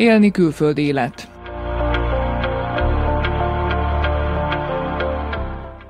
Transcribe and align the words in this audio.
Élni 0.00 0.30
külföld 0.30 0.78
élet. 0.78 1.28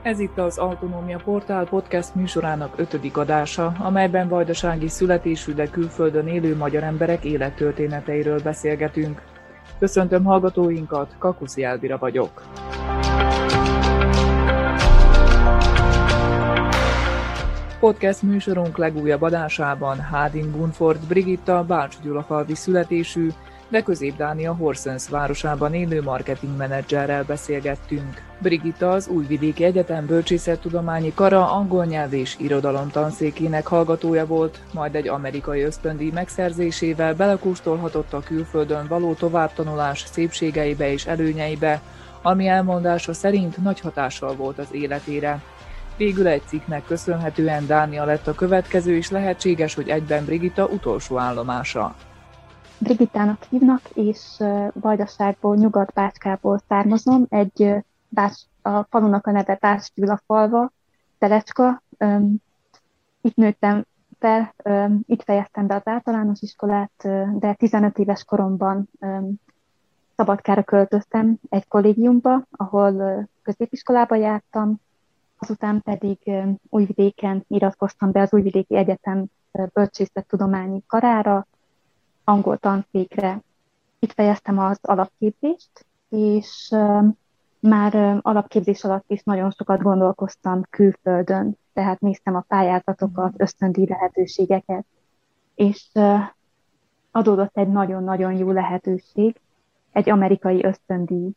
Ez 0.02 0.18
itt 0.18 0.38
az 0.38 0.58
Autonómia 0.58 1.20
Portál 1.24 1.64
podcast 1.64 2.14
műsorának 2.14 2.74
ötödik 2.76 3.16
adása, 3.16 3.74
amelyben 3.78 4.28
vajdasági 4.28 4.88
születésű, 4.88 5.52
de 5.52 5.66
külföldön 5.66 6.26
élő 6.26 6.56
magyar 6.56 6.82
emberek 6.82 7.24
élettörténeteiről 7.24 8.40
beszélgetünk. 8.42 9.22
Köszöntöm 9.78 10.24
hallgatóinkat, 10.24 11.14
Kakuszi 11.18 11.62
Elvira 11.62 11.98
vagyok. 11.98 12.42
Podcast 17.80 18.22
műsorunk 18.22 18.78
legújabb 18.78 19.22
adásában 19.22 19.98
Hádin 19.98 20.50
Bunford 20.50 21.06
Brigitta 21.08 21.64
Bács 21.64 22.00
Gyulafalvi 22.02 22.54
születésű, 22.54 23.28
de 23.70 23.82
Közép-Dánia 23.82 24.54
Horsens 24.54 25.08
városában 25.08 25.74
élő 25.74 26.02
marketingmenedzserrel 26.02 27.24
beszélgettünk. 27.24 28.22
Brigitta 28.38 28.90
az 28.90 29.08
Újvidéki 29.08 29.64
Egyetem 29.64 30.06
Bölcsészettudományi 30.06 31.12
Kara 31.14 31.52
angol 31.52 31.84
nyelv 31.84 32.12
és 32.12 32.36
irodalom 32.38 32.90
tanszékének 32.90 33.66
hallgatója 33.66 34.26
volt, 34.26 34.60
majd 34.72 34.94
egy 34.94 35.08
amerikai 35.08 35.62
ösztöndíj 35.62 36.10
megszerzésével 36.10 37.14
belekóstolhatott 37.14 38.12
a 38.12 38.20
külföldön 38.20 38.86
való 38.88 39.12
továbbtanulás 39.12 40.04
szépségeibe 40.12 40.92
és 40.92 41.06
előnyeibe, 41.06 41.80
ami 42.22 42.46
elmondása 42.46 43.12
szerint 43.12 43.62
nagy 43.62 43.80
hatással 43.80 44.34
volt 44.34 44.58
az 44.58 44.68
életére. 44.70 45.42
Végül 45.96 46.26
egy 46.26 46.42
cikknek 46.46 46.84
köszönhetően 46.84 47.66
Dánia 47.66 48.04
lett 48.04 48.26
a 48.26 48.34
következő, 48.34 48.96
és 48.96 49.10
lehetséges, 49.10 49.74
hogy 49.74 49.88
egyben 49.88 50.24
Brigitta 50.24 50.66
utolsó 50.66 51.18
állomása. 51.18 51.94
Brigittának 52.80 53.42
hívnak, 53.42 53.80
és 53.94 54.42
Vajdaságból, 54.72 55.56
Nyugat-Bácskából 55.56 56.60
származom. 56.68 57.26
Egy 57.28 57.74
Bács, 58.08 58.40
a 58.62 58.82
falunak 58.82 59.26
a 59.26 59.30
neve 59.30 59.58
Bács 59.60 59.86
falva, 60.26 60.72
Telecska. 61.18 61.82
Itt 63.20 63.36
nőttem 63.36 63.84
fel, 64.18 64.54
itt 65.06 65.22
fejeztem 65.22 65.66
be 65.66 65.74
az 65.74 65.82
általános 65.84 66.40
iskolát, 66.40 66.92
de 67.38 67.54
15 67.54 67.98
éves 67.98 68.24
koromban 68.24 68.90
Szabadkára 70.16 70.62
költöztem 70.62 71.38
egy 71.48 71.68
kollégiumba, 71.68 72.42
ahol 72.50 73.28
középiskolába 73.42 74.14
jártam, 74.14 74.80
azután 75.38 75.82
pedig 75.82 76.18
Újvidéken 76.68 77.44
iratkoztam 77.48 78.12
be 78.12 78.20
az 78.20 78.32
Újvidéki 78.32 78.76
Egyetem 78.76 79.24
bölcsészettudományi 79.72 80.82
karára, 80.86 81.46
angol 82.30 82.58
tanszékre. 82.58 83.42
Itt 83.98 84.12
fejeztem 84.12 84.58
az 84.58 84.78
alapképzést, 84.82 85.86
és 86.08 86.74
már 87.60 88.18
alapképzés 88.22 88.84
alatt 88.84 89.04
is 89.10 89.22
nagyon 89.22 89.50
sokat 89.50 89.82
gondolkoztam 89.82 90.62
külföldön, 90.70 91.56
tehát 91.72 92.00
néztem 92.00 92.34
a 92.34 92.44
pályázatokat, 92.48 93.32
ösztöndíj 93.36 93.86
lehetőségeket, 93.88 94.84
és 95.54 95.90
adódott 97.10 97.56
egy 97.56 97.68
nagyon-nagyon 97.68 98.32
jó 98.32 98.50
lehetőség, 98.50 99.40
egy 99.92 100.10
amerikai 100.10 100.64
ösztöndíj. 100.64 101.30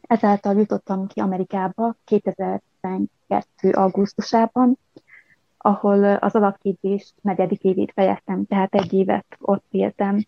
Ezáltal 0.00 0.54
jutottam 0.54 1.06
ki 1.06 1.20
Amerikába 1.20 1.96
2012. 2.04 3.70
augusztusában, 3.70 4.78
ahol 5.58 6.04
az 6.04 6.34
alapképzés 6.34 7.14
negyedik 7.20 7.62
évét 7.62 7.92
fejeztem, 7.92 8.46
tehát 8.46 8.74
egy 8.74 8.92
évet 8.92 9.26
ott 9.40 9.64
éltem. 9.70 10.26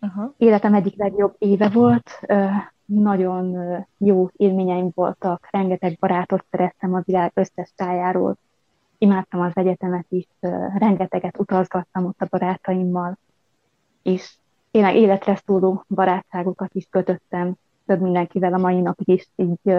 Aha. 0.00 0.34
Életem 0.36 0.74
egyik 0.74 0.96
legjobb 0.96 1.34
éve 1.38 1.68
volt, 1.68 2.20
nagyon 2.84 3.56
jó 3.98 4.28
élményeim 4.36 4.90
voltak, 4.94 5.48
rengeteg 5.50 5.96
barátot 6.00 6.44
szereztem 6.50 6.94
a 6.94 7.02
világ 7.04 7.32
összes 7.34 7.72
tájáról, 7.76 8.36
imádtam 8.98 9.40
az 9.40 9.52
egyetemet 9.54 10.06
is, 10.08 10.28
rengeteget 10.78 11.38
utazgattam 11.38 12.04
ott 12.04 12.20
a 12.20 12.26
barátaimmal, 12.30 13.18
és 14.02 14.36
tényleg 14.70 14.96
életre 14.96 15.36
szóló 15.46 15.84
barátságokat 15.88 16.74
is 16.74 16.86
kötöttem 16.90 17.54
több 17.86 18.00
mindenkivel 18.00 18.54
a 18.54 18.58
mai 18.58 18.80
napig 18.80 19.08
is, 19.08 19.28
így 19.36 19.76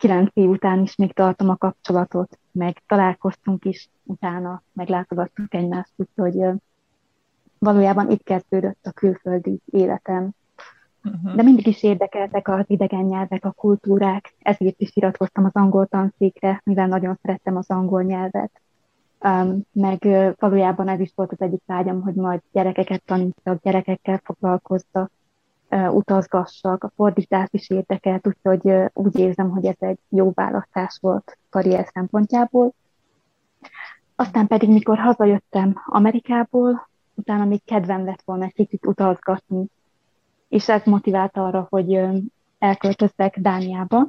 kilenc 0.00 0.30
év 0.34 0.48
után 0.48 0.82
is 0.82 0.96
még 0.96 1.12
tartom 1.12 1.48
a 1.48 1.56
kapcsolatot, 1.56 2.38
meg 2.52 2.82
találkoztunk 2.86 3.64
is 3.64 3.88
utána, 4.02 4.62
meglátogattuk 4.72 5.54
egymást, 5.54 5.92
úgyhogy 5.96 6.60
valójában 7.58 8.10
itt 8.10 8.22
kezdődött 8.22 8.86
a 8.86 8.90
külföldi 8.90 9.60
életem. 9.64 10.30
Uh-huh. 11.04 11.34
De 11.34 11.42
mindig 11.42 11.66
is 11.66 11.82
érdekeltek 11.82 12.48
az 12.48 12.64
idegen 12.66 13.04
nyelvek, 13.04 13.44
a 13.44 13.50
kultúrák, 13.50 14.34
ezért 14.38 14.80
is 14.80 14.90
iratkoztam 14.94 15.44
az 15.44 15.54
angol 15.54 15.86
tanszékre, 15.86 16.60
mivel 16.64 16.86
nagyon 16.86 17.18
szerettem 17.22 17.56
az 17.56 17.70
angol 17.70 18.02
nyelvet. 18.02 18.50
Um, 19.20 19.60
meg 19.72 20.06
valójában 20.38 20.88
ez 20.88 21.00
is 21.00 21.12
volt 21.14 21.32
az 21.32 21.40
egyik 21.40 21.62
vágyam, 21.66 22.02
hogy 22.02 22.14
majd 22.14 22.40
gyerekeket 22.52 23.02
tanítsak, 23.04 23.62
gyerekekkel 23.62 24.20
foglalkozzak, 24.24 25.10
utazgassak, 25.70 26.84
a 26.84 26.92
fordítás 26.96 27.48
is 27.50 27.70
érdekelt, 27.70 28.26
úgyhogy 28.26 28.90
úgy 28.92 29.18
érzem, 29.18 29.50
hogy 29.50 29.66
ez 29.66 29.76
egy 29.78 29.98
jó 30.08 30.32
választás 30.34 30.98
volt 31.00 31.38
karrier 31.50 31.88
szempontjából. 31.92 32.72
Aztán 34.16 34.46
pedig, 34.46 34.68
mikor 34.70 34.98
hazajöttem 34.98 35.82
Amerikából, 35.86 36.88
utána 37.14 37.44
még 37.44 37.64
kedvem 37.64 38.04
lett 38.04 38.22
volna 38.24 38.44
egy 38.44 38.54
kicsit 38.54 38.86
utazgatni, 38.86 39.66
és 40.48 40.68
ez 40.68 40.84
motivált 40.84 41.36
arra, 41.36 41.66
hogy 41.70 42.00
elköltözzek 42.58 43.38
Dániába. 43.38 44.08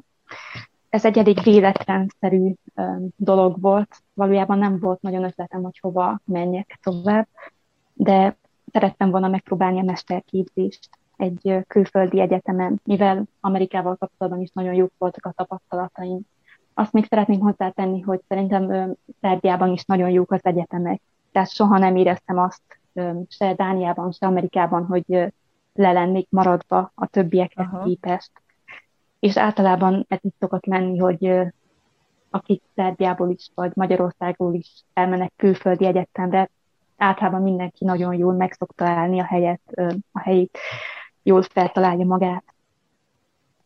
Ez 0.89 1.05
egy 1.05 1.17
elég 1.17 1.41
véletlenszerű 1.43 2.53
dolog 3.16 3.61
volt, 3.61 4.03
valójában 4.13 4.57
nem 4.57 4.79
volt 4.79 5.01
nagyon 5.01 5.23
ötletem, 5.23 5.61
hogy 5.61 5.79
hova 5.79 6.19
menjek 6.25 6.79
tovább, 6.83 7.28
de 7.93 8.35
szerettem 8.72 9.09
volna 9.11 9.28
megpróbálni 9.28 9.79
a 9.79 9.83
mesterképzést 9.83 10.89
egy 11.21 11.63
külföldi 11.67 12.19
egyetemen, 12.19 12.81
mivel 12.83 13.23
Amerikával 13.39 13.95
kapcsolatban 13.95 14.41
is 14.41 14.49
nagyon 14.53 14.73
jók 14.73 14.91
voltak 14.97 15.25
a 15.25 15.31
tapasztalataim. 15.31 16.19
Azt 16.73 16.91
még 16.91 17.05
szeretném 17.05 17.39
hozzátenni, 17.39 18.01
hogy 18.01 18.19
szerintem 18.27 18.95
Szerbiában 19.21 19.71
is 19.71 19.85
nagyon 19.85 20.09
jók 20.09 20.31
az 20.31 20.45
egyetemek. 20.45 21.01
Tehát 21.31 21.49
soha 21.49 21.77
nem 21.77 21.95
éreztem 21.95 22.37
azt 22.37 22.61
se 23.27 23.53
Dániában, 23.53 24.11
se 24.11 24.25
Amerikában, 24.25 24.85
hogy 24.85 25.33
le 25.73 25.91
lennék 25.91 26.27
maradva 26.29 26.91
a 26.95 27.07
többiekhez 27.07 27.67
Aha. 27.71 27.83
képest. 27.83 28.31
És 29.19 29.37
általában 29.37 30.05
ez 30.07 30.19
is 30.21 30.31
szokott 30.39 30.65
lenni, 30.65 30.97
hogy 30.97 31.51
akik 32.29 32.61
Szerbiából 32.75 33.29
is, 33.29 33.51
vagy 33.55 33.71
Magyarországról 33.75 34.53
is 34.53 34.83
elmennek 34.93 35.31
külföldi 35.35 35.85
egyetemre, 35.85 36.49
általában 36.97 37.41
mindenki 37.41 37.85
nagyon 37.85 38.13
jól 38.13 38.33
meg 38.33 38.51
szokta 38.51 38.85
állni 38.85 39.19
a 39.19 39.25
helyet, 39.25 39.61
a 40.11 40.19
helyét 40.19 40.57
jól 41.23 41.41
feltalálja 41.41 42.05
magát. 42.05 42.43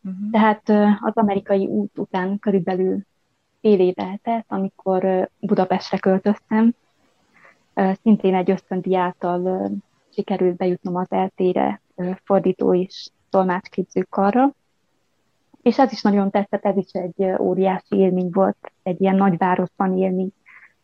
Uh-huh. 0.04 0.30
Tehát 0.30 0.68
az 1.00 1.12
amerikai 1.14 1.66
út 1.66 1.98
után 1.98 2.38
körülbelül 2.38 2.98
fél 3.60 3.80
év 3.80 3.94
eltelt, 3.96 4.44
amikor 4.48 5.28
Budapestre 5.40 5.98
költöztem. 5.98 6.74
Szintén 8.02 8.34
egy 8.34 8.50
ösztöndi 8.50 8.96
által 8.96 9.70
sikerült 10.12 10.56
bejutnom 10.56 10.96
az 10.96 11.10
eltére 11.10 11.80
fordító 12.24 12.74
és 12.74 13.10
tolmácsképző 13.30 14.06
karra. 14.10 14.50
És 15.62 15.78
ez 15.78 15.92
is 15.92 16.02
nagyon 16.02 16.30
tetszett, 16.30 16.64
ez 16.64 16.76
is 16.76 16.92
egy 16.92 17.24
óriási 17.38 17.96
élmény 17.96 18.30
volt, 18.32 18.72
egy 18.82 19.00
ilyen 19.00 19.16
nagyvárosban 19.16 19.98
élni. 19.98 20.28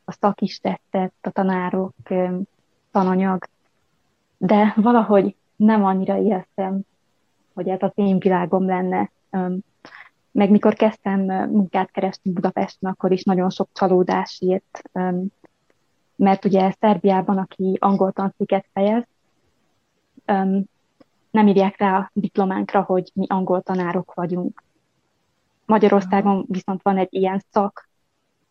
A 0.05 0.13
szak 0.13 0.41
is 0.41 0.59
tetszett, 0.59 1.15
a 1.21 1.31
tanárok, 1.31 1.95
tananyag, 2.91 3.49
de 4.39 4.73
valahogy 4.77 5.37
nem 5.57 5.85
annyira 5.85 6.17
éreztem, 6.17 6.81
hogy 7.55 7.69
ez 7.69 7.83
az 7.83 7.93
én 7.95 8.19
világom 8.19 8.67
lenne. 8.67 9.11
Meg 10.31 10.51
mikor 10.51 10.75
kezdtem 10.75 11.21
munkát 11.51 11.91
keresni 11.91 12.33
Budapesten, 12.33 12.91
akkor 12.91 13.13
is 13.13 13.23
nagyon 13.23 13.51
sok 13.51 13.69
csalódás 13.73 14.41
írt, 14.41 14.83
mert 16.17 16.45
ugye 16.45 16.75
Szerbiában, 16.81 17.39
aki 17.39 17.77
angol 17.81 18.13
tanszéket 18.13 18.67
fejez, 18.73 19.05
nem 21.31 21.47
írják 21.47 21.77
rá 21.79 21.99
a 21.99 22.11
diplománkra, 22.13 22.83
hogy 22.83 23.11
mi 23.15 23.27
angol 23.29 23.63
tanárok 23.63 24.15
vagyunk. 24.15 24.63
Magyarországon 25.67 26.45
viszont 26.49 26.83
van 26.83 26.99
egy 26.99 27.15
ilyen 27.15 27.43
szak 27.51 27.89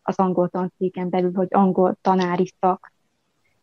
az 0.02 0.18
angol 0.18 0.48
tanszéken 0.48 1.08
belül, 1.08 1.34
hogy 1.34 1.48
angol 1.50 1.96
tanári 2.00 2.52
szak, 2.60 2.91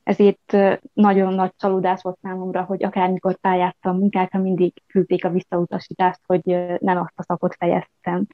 ezért 0.10 0.78
nagyon 0.94 1.34
nagy 1.34 1.52
csalódás 1.58 2.02
volt 2.02 2.18
számomra, 2.22 2.62
hogy 2.62 2.84
akármikor 2.84 3.36
pályáztam 3.36 3.98
munkákra, 3.98 4.40
mindig 4.40 4.74
küldték 4.88 5.26
a 5.26 5.30
visszautasítást, 5.30 6.20
hogy 6.26 6.42
nem 6.80 6.98
azt 6.98 7.14
a 7.16 7.24
szakot 7.24 7.56
fejeztem. 7.56 8.28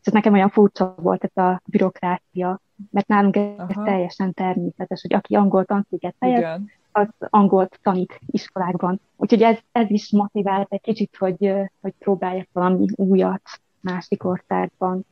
És 0.00 0.06
ez 0.06 0.12
nekem 0.12 0.32
olyan 0.32 0.50
furcsa 0.50 0.94
volt 0.96 1.24
ez 1.24 1.44
a 1.44 1.60
bürokrácia, 1.66 2.60
mert 2.90 3.06
nálunk 3.06 3.36
ez 3.36 3.52
Aha. 3.56 3.84
teljesen 3.84 4.32
természetes, 4.32 5.00
hogy 5.00 5.14
aki 5.14 5.34
angol 5.34 5.64
tanszéket 5.64 6.14
fejez, 6.18 6.38
Igen. 6.38 6.70
az 6.92 7.08
angolt 7.18 7.78
tanít 7.82 8.20
iskolákban. 8.26 9.00
Úgyhogy 9.16 9.42
ez, 9.42 9.58
ez 9.72 9.90
is 9.90 10.10
motivált 10.10 10.72
egy 10.72 10.80
kicsit, 10.80 11.16
hogy, 11.18 11.52
hogy 11.80 11.94
próbáljak 11.98 12.48
valami 12.52 12.86
újat 12.94 13.60
másik 13.80 14.24
országban. 14.24 15.06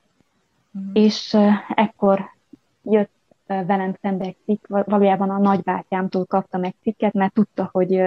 Mm. 0.79 0.91
És 0.93 1.37
ekkor 1.75 2.31
jött 2.83 3.16
velem 3.47 3.95
szembe 4.01 4.25
egy 4.25 4.37
cikk, 4.45 4.67
valójában 4.67 5.31
a 5.31 5.39
nagybátyámtól 5.39 6.25
kaptam 6.25 6.65
egy 6.65 6.75
cikket, 6.83 7.13
mert 7.13 7.33
tudta, 7.33 7.69
hogy 7.73 8.03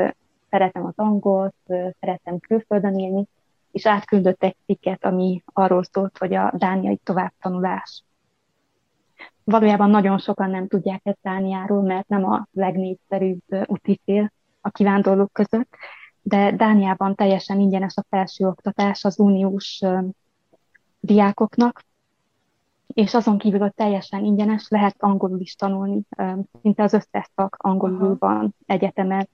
szeretem 0.49 0.85
az 0.85 0.93
angolt, 0.95 1.55
szeretem 1.99 2.39
külföldön 2.39 2.99
élni, 2.99 3.27
és 3.71 3.85
átküldött 3.85 4.43
egy 4.43 4.55
cikket, 4.65 5.05
ami 5.05 5.43
arról 5.45 5.83
szólt, 5.83 6.17
hogy 6.17 6.33
a 6.33 6.53
dániai 6.55 6.99
továbbtanulás. 7.03 8.03
Valójában 9.43 9.89
nagyon 9.89 10.17
sokan 10.17 10.49
nem 10.49 10.67
tudják 10.67 11.01
ezt 11.03 11.19
Dániáról, 11.21 11.81
mert 11.81 12.07
nem 12.07 12.25
a 12.25 12.47
legnépszerűbb 12.51 13.41
úti 13.65 13.99
cél 14.05 14.31
a 14.61 14.69
kivándorlók 14.69 15.33
között, 15.33 15.69
de 16.21 16.51
Dániában 16.51 17.15
teljesen 17.15 17.59
ingyenes 17.59 17.95
a 17.95 18.05
felsőoktatás 18.09 19.03
az 19.03 19.19
uniós 19.19 19.81
diákoknak, 20.99 21.83
és 22.93 23.13
azon 23.13 23.37
kívül, 23.37 23.59
hogy 23.59 23.73
teljesen 23.73 24.23
ingyenes, 24.23 24.67
lehet 24.69 24.95
angolul 24.99 25.39
is 25.39 25.55
tanulni, 25.55 26.01
szinte 26.61 26.83
az 26.83 26.93
összes 26.93 27.31
szak 27.35 27.55
angolul 27.59 28.15
van 28.19 28.55
egyetemen. 28.65 29.27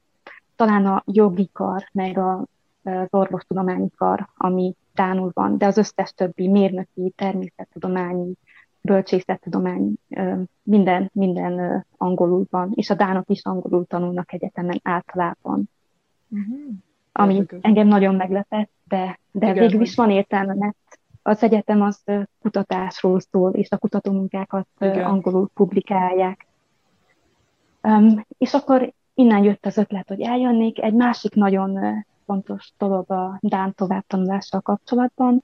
Talán 0.56 0.86
a 0.86 1.04
jogi 1.06 1.50
kar, 1.54 1.90
meg 1.92 2.18
a, 2.18 2.46
az 2.84 3.08
orvostudományi 3.10 3.90
kar, 3.98 4.30
ami 4.38 4.76
Dánul 4.94 5.32
van, 5.34 5.58
de 5.58 5.66
az 5.66 5.78
összes 5.78 6.14
többi 6.14 6.48
mérnöki, 6.48 7.14
természettudományi, 7.16 8.34
bölcsészettudomány, 8.82 9.94
minden, 10.64 11.10
minden 11.14 11.86
angolul 11.98 12.46
van, 12.50 12.72
és 12.76 12.90
a 12.90 12.96
dánok 12.96 13.30
is 13.30 13.44
angolul 13.44 13.86
tanulnak 13.86 14.34
egyetemen 14.34 14.80
általában. 14.84 15.70
Uh-huh. 16.30 16.74
Ami 17.12 17.46
engem 17.62 17.88
nagyon 17.88 18.16
meglepett, 18.16 18.70
de, 18.84 19.20
de 19.32 19.50
Igen, 19.50 19.64
végül 19.64 19.82
is 19.82 19.96
van 19.96 20.10
értelme, 20.10 20.54
mert 20.54 20.76
az 21.28 21.44
egyetem 21.44 21.82
az 21.82 22.04
kutatásról 22.42 23.20
szól, 23.20 23.52
és 23.52 23.72
a 23.72 23.78
kutatómunkákat 23.78 24.68
Igen. 24.80 25.06
angolul 25.06 25.50
publikálják. 25.54 26.48
Um, 27.82 28.26
és 28.38 28.54
akkor 28.54 28.94
innen 29.14 29.44
jött 29.44 29.66
az 29.66 29.78
ötlet, 29.78 30.08
hogy 30.08 30.22
eljönnék. 30.22 30.82
Egy 30.82 30.94
másik 30.94 31.34
nagyon 31.34 31.80
fontos 32.26 32.74
dolog 32.78 33.12
a 33.12 33.38
Dán 33.42 33.74
továbbtanulással 33.74 34.62
kapcsolatban, 34.62 35.44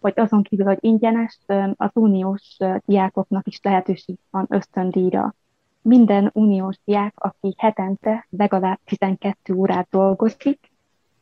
hogy 0.00 0.12
azon 0.16 0.42
kívül, 0.42 0.66
hogy 0.66 0.78
ingyenes, 0.80 1.38
az 1.76 1.90
uniós 1.92 2.56
diákoknak 2.84 3.46
is 3.46 3.60
lehetőség 3.62 4.18
van 4.30 4.46
ösztöndíjra. 4.48 5.34
Minden 5.82 6.30
uniós 6.32 6.76
diák, 6.84 7.14
aki 7.16 7.54
hetente 7.58 8.26
legalább 8.30 8.78
12 8.84 9.54
órát 9.54 9.88
dolgozik, 9.90 10.72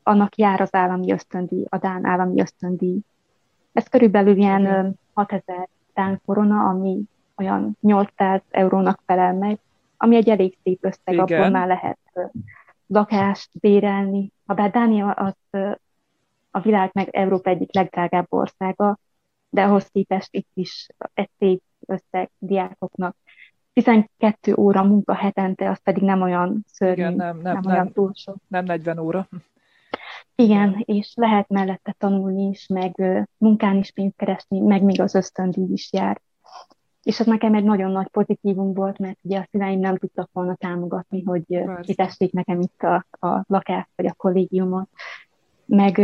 annak 0.03 0.37
jár 0.37 0.61
az 0.61 0.75
állami 0.75 1.13
ösztöndíj, 1.13 1.65
a 1.69 1.79
Dán 1.79 2.05
állami 2.05 2.41
ösztöndíj. 2.41 3.01
Ez 3.73 3.89
körülbelül 3.89 4.37
ilyen 4.37 4.95
6000 5.13 5.69
Dán 5.95 6.21
korona, 6.27 6.69
ami 6.69 7.03
olyan 7.37 7.77
800 7.81 8.41
eurónak 8.51 9.01
felel 9.07 9.35
meg, 9.35 9.59
ami 9.97 10.17
egy 10.17 10.29
elég 10.29 10.59
szép 10.63 10.85
összeg, 10.85 11.15
Igen. 11.15 11.19
abból 11.19 11.51
már 11.51 11.67
lehet 11.67 11.99
lakást 12.87 13.51
bérelni. 13.61 14.33
Ha 14.47 14.55
bár 14.55 14.71
Dánia 14.71 15.11
az 15.11 15.35
a 16.51 16.61
világ 16.61 16.91
meg 16.93 17.09
Európa 17.09 17.51
egyik 17.51 17.75
legdrágább 17.75 18.27
országa, 18.29 18.99
de 19.51 19.63
ahhoz 19.63 19.87
képest 19.87 20.29
itt 20.31 20.51
is 20.55 20.89
egy 21.15 21.31
szép 21.39 21.63
összeg 21.87 22.31
diákoknak. 22.39 23.17
12 23.73 24.55
óra 24.55 24.83
munka 24.83 25.15
hetente, 25.15 25.71
az 25.71 25.83
pedig 25.83 26.03
nem 26.03 26.23
olyan 26.23 26.65
szörnyű, 26.67 26.95
Igen, 26.95 27.13
nem, 27.13 27.37
nem, 27.37 27.43
nem, 27.43 27.61
nem 27.63 27.73
olyan 27.73 27.93
túl 27.93 28.13
sok. 28.15 28.37
Nem 28.49 28.65
40 28.65 28.99
óra. 28.99 29.29
Igen, 30.43 30.83
és 30.85 31.13
lehet 31.15 31.49
mellette 31.49 31.95
tanulni 31.99 32.49
is, 32.49 32.67
meg 32.67 33.03
munkán 33.39 33.77
is 33.77 33.93
pénzt 33.93 34.17
keresni, 34.17 34.61
meg 34.61 34.83
még 34.83 35.01
az 35.01 35.15
ösztöndíj 35.15 35.73
is 35.73 35.93
jár. 35.93 36.21
És 37.03 37.21
ez 37.21 37.27
nekem 37.27 37.55
egy 37.55 37.65
nagyon 37.65 37.91
nagy 37.91 38.09
pozitívum 38.09 38.75
volt, 38.75 38.99
mert 38.99 39.19
ugye 39.23 39.39
a 39.39 39.49
szüleim 39.51 39.81
nem 39.81 39.97
tudtak 39.97 40.31
volna 40.33 40.55
támogatni, 40.55 41.23
hogy 41.23 41.65
kitessék 41.81 42.33
nekem 42.33 42.61
itt 42.61 42.83
a, 42.83 43.07
a 43.27 43.45
lakást 43.47 43.89
vagy 43.97 44.07
a 44.07 44.13
kollégiumot. 44.13 44.89
Meg 45.65 45.99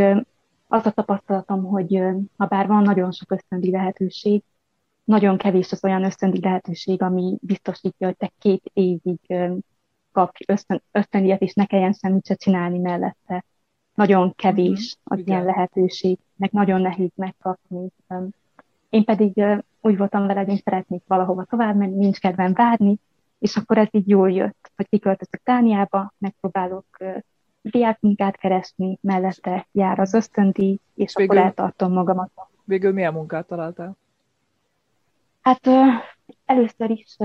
az 0.69 0.87
a 0.87 0.91
tapasztalatom, 0.91 1.65
hogy 1.65 2.03
ha 2.37 2.47
bár 2.47 2.67
van 2.67 2.83
nagyon 2.83 3.13
sok 3.13 3.31
ösztöndi 3.31 3.71
lehetőség, 3.71 4.43
nagyon 5.05 5.37
kevés 5.37 5.73
az 5.73 5.85
olyan 5.85 6.05
ösztöndi 6.05 6.41
lehetőség, 6.41 7.03
ami 7.03 7.39
biztosítja, 7.41 8.07
hogy 8.07 8.17
te 8.17 8.33
két 8.39 8.71
évig 8.73 9.21
kapj 10.13 10.45
ösztön, 10.47 10.83
ösztöndíjat, 10.93 11.43
és 11.43 11.55
ne 11.55 11.67
kelljen 11.67 11.93
semmit 11.93 12.27
se 12.27 12.35
csinálni 12.35 12.79
mellette. 12.79 13.45
Nagyon 13.99 14.35
kevés 14.35 14.97
mhm, 15.03 15.13
az 15.13 15.19
Igen. 15.19 15.35
ilyen 15.35 15.47
lehetőség, 15.47 16.19
meg 16.37 16.51
nagyon 16.53 16.81
nehéz 16.81 17.11
megkapni. 17.15 17.89
Én 18.91 19.05
pedig 19.05 19.43
úgy 19.81 19.97
voltam 19.97 20.27
vele, 20.27 20.41
hogy 20.41 20.49
én 20.49 20.61
szeretnék 20.65 21.03
valahova 21.07 21.45
tovább 21.45 21.77
menni, 21.77 21.97
nincs 21.97 22.19
kedvem 22.19 22.53
várni, 22.53 22.97
és 23.39 23.57
akkor 23.57 23.79
ez 23.79 23.89
így 23.91 24.09
jól 24.09 24.31
jött, 24.31 24.71
hogy 24.77 24.89
kiköltözök 24.89 25.41
Dániába, 25.45 26.13
megpróbálok 26.19 26.85
diákmunkát 27.63 28.37
keresni, 28.37 28.99
mellette 29.01 29.67
jár 29.73 29.99
az 29.99 30.15
ösztöndi, 30.15 30.81
és 30.95 31.15
végül, 31.15 31.37
akkor 31.37 31.47
eltartom 31.49 31.93
magamat. 31.93 32.31
Végül 32.65 32.93
milyen 32.93 33.13
munkát 33.13 33.47
találtál? 33.47 33.97
Hát 35.41 35.69
először 36.45 36.91
is 36.91 37.17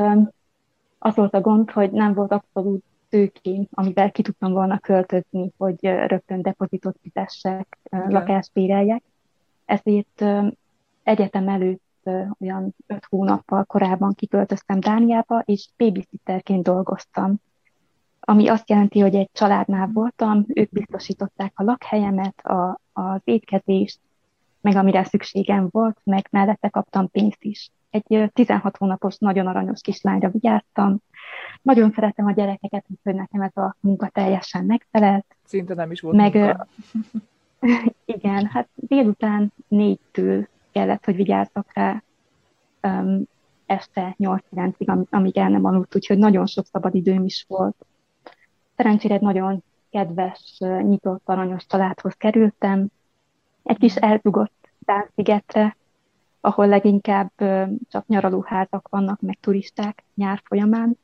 az 0.99 1.15
volt 1.15 1.33
a 1.33 1.41
gond, 1.41 1.71
hogy 1.71 1.91
nem 1.91 2.13
volt 2.13 2.31
abszolút 2.31 2.83
tőkén, 3.13 3.67
amivel 3.71 4.11
ki 4.11 4.21
tudtam 4.21 4.51
volna 4.51 4.79
költözni, 4.79 5.51
hogy 5.57 5.77
rögtön 5.81 6.41
depozitot 6.41 6.95
fizessek, 7.01 7.77
okay. 7.83 8.11
lakást 8.13 8.53
béreljek. 8.53 9.03
Ezért 9.65 10.25
egyetem 11.03 11.47
előtt 11.47 12.09
olyan 12.39 12.75
öt 12.87 13.05
hónappal 13.09 13.63
korábban 13.63 14.13
kiköltöztem 14.13 14.79
Dániába, 14.79 15.39
és 15.45 15.69
babysitterként 15.77 16.63
dolgoztam 16.63 17.39
ami 18.25 18.47
azt 18.47 18.69
jelenti, 18.69 18.99
hogy 18.99 19.15
egy 19.15 19.29
családnál 19.33 19.89
voltam, 19.93 20.45
ők 20.47 20.69
biztosították 20.69 21.51
a 21.55 21.63
lakhelyemet, 21.63 22.45
a, 22.45 22.79
az 22.93 23.21
étkezést, 23.23 23.99
meg 24.61 24.75
amire 24.75 25.03
szükségem 25.03 25.67
volt, 25.71 25.97
meg 26.03 26.27
mellette 26.31 26.69
kaptam 26.69 27.09
pénzt 27.09 27.43
is. 27.43 27.71
Egy 27.89 28.31
16 28.33 28.77
hónapos, 28.77 29.17
nagyon 29.17 29.47
aranyos 29.47 29.81
kislányra 29.81 30.29
vigyáztam. 30.29 31.01
Nagyon 31.63 31.91
szeretem 31.91 32.25
a 32.25 32.31
gyerekeket, 32.31 32.85
úgyhogy 32.89 33.15
nekem 33.15 33.41
ez 33.41 33.57
a 33.57 33.75
munka 33.79 34.07
teljesen 34.07 34.65
megfelelt. 34.65 35.25
Szinte 35.43 35.73
nem 35.73 35.91
is 35.91 36.01
volt 36.01 36.15
meg, 36.15 36.33
munka. 36.33 36.67
igen, 38.05 38.45
hát 38.45 38.67
délután 38.75 39.53
négytől 39.67 40.47
kellett, 40.71 41.05
hogy 41.05 41.15
vigyázzak 41.15 41.73
rá 41.73 42.03
um, 42.81 43.23
este 43.65 44.15
8-9-ig, 44.19 45.05
amíg 45.09 45.37
el 45.37 45.49
nem 45.49 45.65
aludt, 45.65 45.95
úgyhogy 45.95 46.17
nagyon 46.17 46.45
sok 46.45 46.65
szabad 46.65 46.95
időm 46.95 47.25
is 47.25 47.45
volt. 47.47 47.85
Szerencsére 48.75 49.13
egy 49.13 49.21
nagyon 49.21 49.63
kedves, 49.89 50.57
nyitott, 50.59 51.21
aranyos 51.25 51.65
családhoz 51.65 52.13
kerültem. 52.13 52.87
Egy 53.63 53.77
kis 53.77 53.95
eldugott 53.95 54.69
Dánszigetre, 54.79 55.77
ahol 56.41 56.67
leginkább 56.67 57.31
csak 57.89 58.07
nyaralóházak 58.07 58.87
vannak, 58.89 59.21
meg 59.21 59.37
turisták 59.41 60.03
nyár 60.15 60.41
folyamán, 60.43 60.97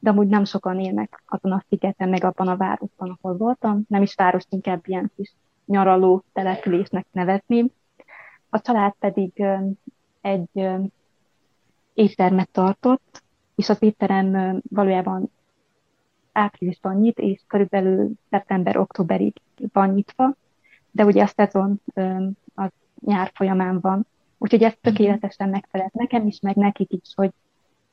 de 0.00 0.10
amúgy 0.10 0.28
nem 0.28 0.44
sokan 0.44 0.80
élnek 0.80 1.22
azon 1.26 1.52
a 1.52 1.64
szigeten, 1.68 2.08
meg 2.08 2.24
abban 2.24 2.48
a 2.48 2.56
városban, 2.56 3.18
ahol 3.20 3.36
voltam. 3.36 3.84
Nem 3.88 4.02
is 4.02 4.14
város, 4.14 4.44
inkább 4.48 4.82
ilyen 4.86 5.10
kis 5.16 5.32
nyaraló 5.66 6.24
településnek 6.32 7.06
nevezném. 7.12 7.70
A 8.48 8.60
család 8.60 8.94
pedig 8.98 9.44
egy 10.20 10.68
éttermet 11.94 12.48
tartott, 12.48 13.22
és 13.54 13.68
az 13.68 13.82
étterem 13.82 14.60
valójában 14.68 15.30
áprilisban 16.32 16.96
nyit, 16.96 17.18
és 17.18 17.40
körülbelül 17.46 18.10
szeptember-októberig 18.30 19.34
van 19.72 19.88
nyitva, 19.88 20.34
de 20.90 21.04
ugye 21.04 21.22
a 21.22 21.26
szezon 21.26 21.80
az 22.54 22.70
nyár 23.00 23.30
folyamán 23.34 23.80
van. 23.80 24.06
Úgyhogy 24.38 24.62
ez 24.62 24.74
tökéletesen 24.80 25.48
megfelelt 25.48 25.92
nekem 25.92 26.26
is, 26.26 26.40
meg 26.40 26.56
nekik 26.56 26.92
is, 26.92 27.12
hogy, 27.14 27.32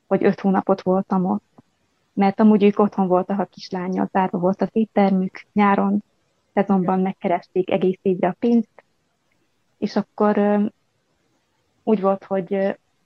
hogy 0.07 0.23
öt 0.23 0.39
hónapot 0.39 0.81
voltam 0.81 1.25
ott. 1.25 1.43
Mert 2.17 2.39
amúgy 2.39 2.63
ők 2.63 2.79
otthon 2.79 3.07
voltak 3.07 3.39
a 3.39 3.45
kislánya, 3.45 4.09
zárva 4.11 4.37
volt 4.37 4.61
az 4.61 4.69
éttermük, 4.71 5.45
nyáron, 5.53 6.03
szezonban 6.53 6.99
megkeresték 6.99 7.71
egész 7.71 7.99
évre 8.01 8.27
a 8.27 8.35
pénzt, 8.39 8.83
és 9.77 9.95
akkor 9.95 10.61
úgy 11.83 12.01
volt, 12.01 12.23
hogy 12.23 12.53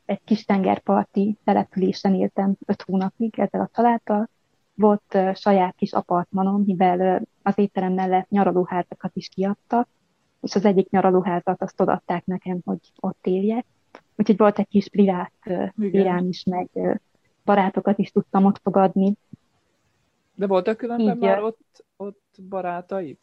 egy 0.06 0.22
kis 0.24 0.46
tengerparti 0.46 1.38
településen 1.44 2.13
éltem 2.13 2.56
öt 2.65 2.82
hónapig 2.82 3.39
ezzel 3.39 3.62
a 3.62 3.70
családdal, 3.74 4.30
volt 4.74 5.18
saját 5.34 5.75
kis 5.75 5.94
apartmanom, 5.94 6.63
mivel 6.65 7.22
az 7.41 7.58
étterem 7.58 7.94
mellett 7.94 8.30
nyaralóházakat 8.30 9.12
is 9.15 9.27
kiadtak, 9.27 9.88
és 10.41 10.56
az 10.56 10.65
egyik 10.65 10.89
nyaralóházat 10.89 11.62
azt 11.62 11.82
odaadták 11.82 12.25
nekem, 12.25 12.60
hogy 12.65 12.80
ott 13.00 13.25
éljek. 13.25 13.65
Úgyhogy 14.15 14.38
volt 14.38 14.60
egy 14.60 14.68
kis 14.68 14.89
privát 14.89 15.34
irán 15.77 16.27
is, 16.27 16.44
meg 16.44 16.70
barátokat 17.45 17.98
is 17.98 18.12
tudtam 18.12 18.45
ott 18.45 18.60
fogadni. 18.63 19.13
De 20.36 20.48
voltak 20.48 20.77
különben 20.77 21.15
Így, 21.15 21.21
már 21.21 21.43
ott, 21.43 21.86
ott 21.98 22.38
barátaid? 22.50 23.17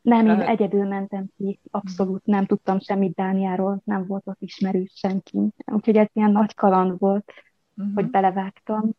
Nem, 0.00 0.26
én 0.26 0.40
egyedül 0.40 0.84
mentem 0.84 1.26
ki, 1.36 1.58
abszolút 1.70 2.24
nem 2.24 2.46
tudtam 2.46 2.80
semmit 2.80 3.14
Dániáról, 3.14 3.80
nem 3.84 4.06
volt 4.06 4.26
ott 4.26 4.40
ismerős 4.40 4.92
senki. 4.94 5.38
Úgyhogy 5.66 5.96
ez 5.96 6.06
ilyen 6.12 6.30
nagy 6.30 6.54
kaland 6.54 6.98
volt, 6.98 7.32
uh-huh. 7.76 7.94
hogy 7.94 8.10
belevágtam. 8.10 8.90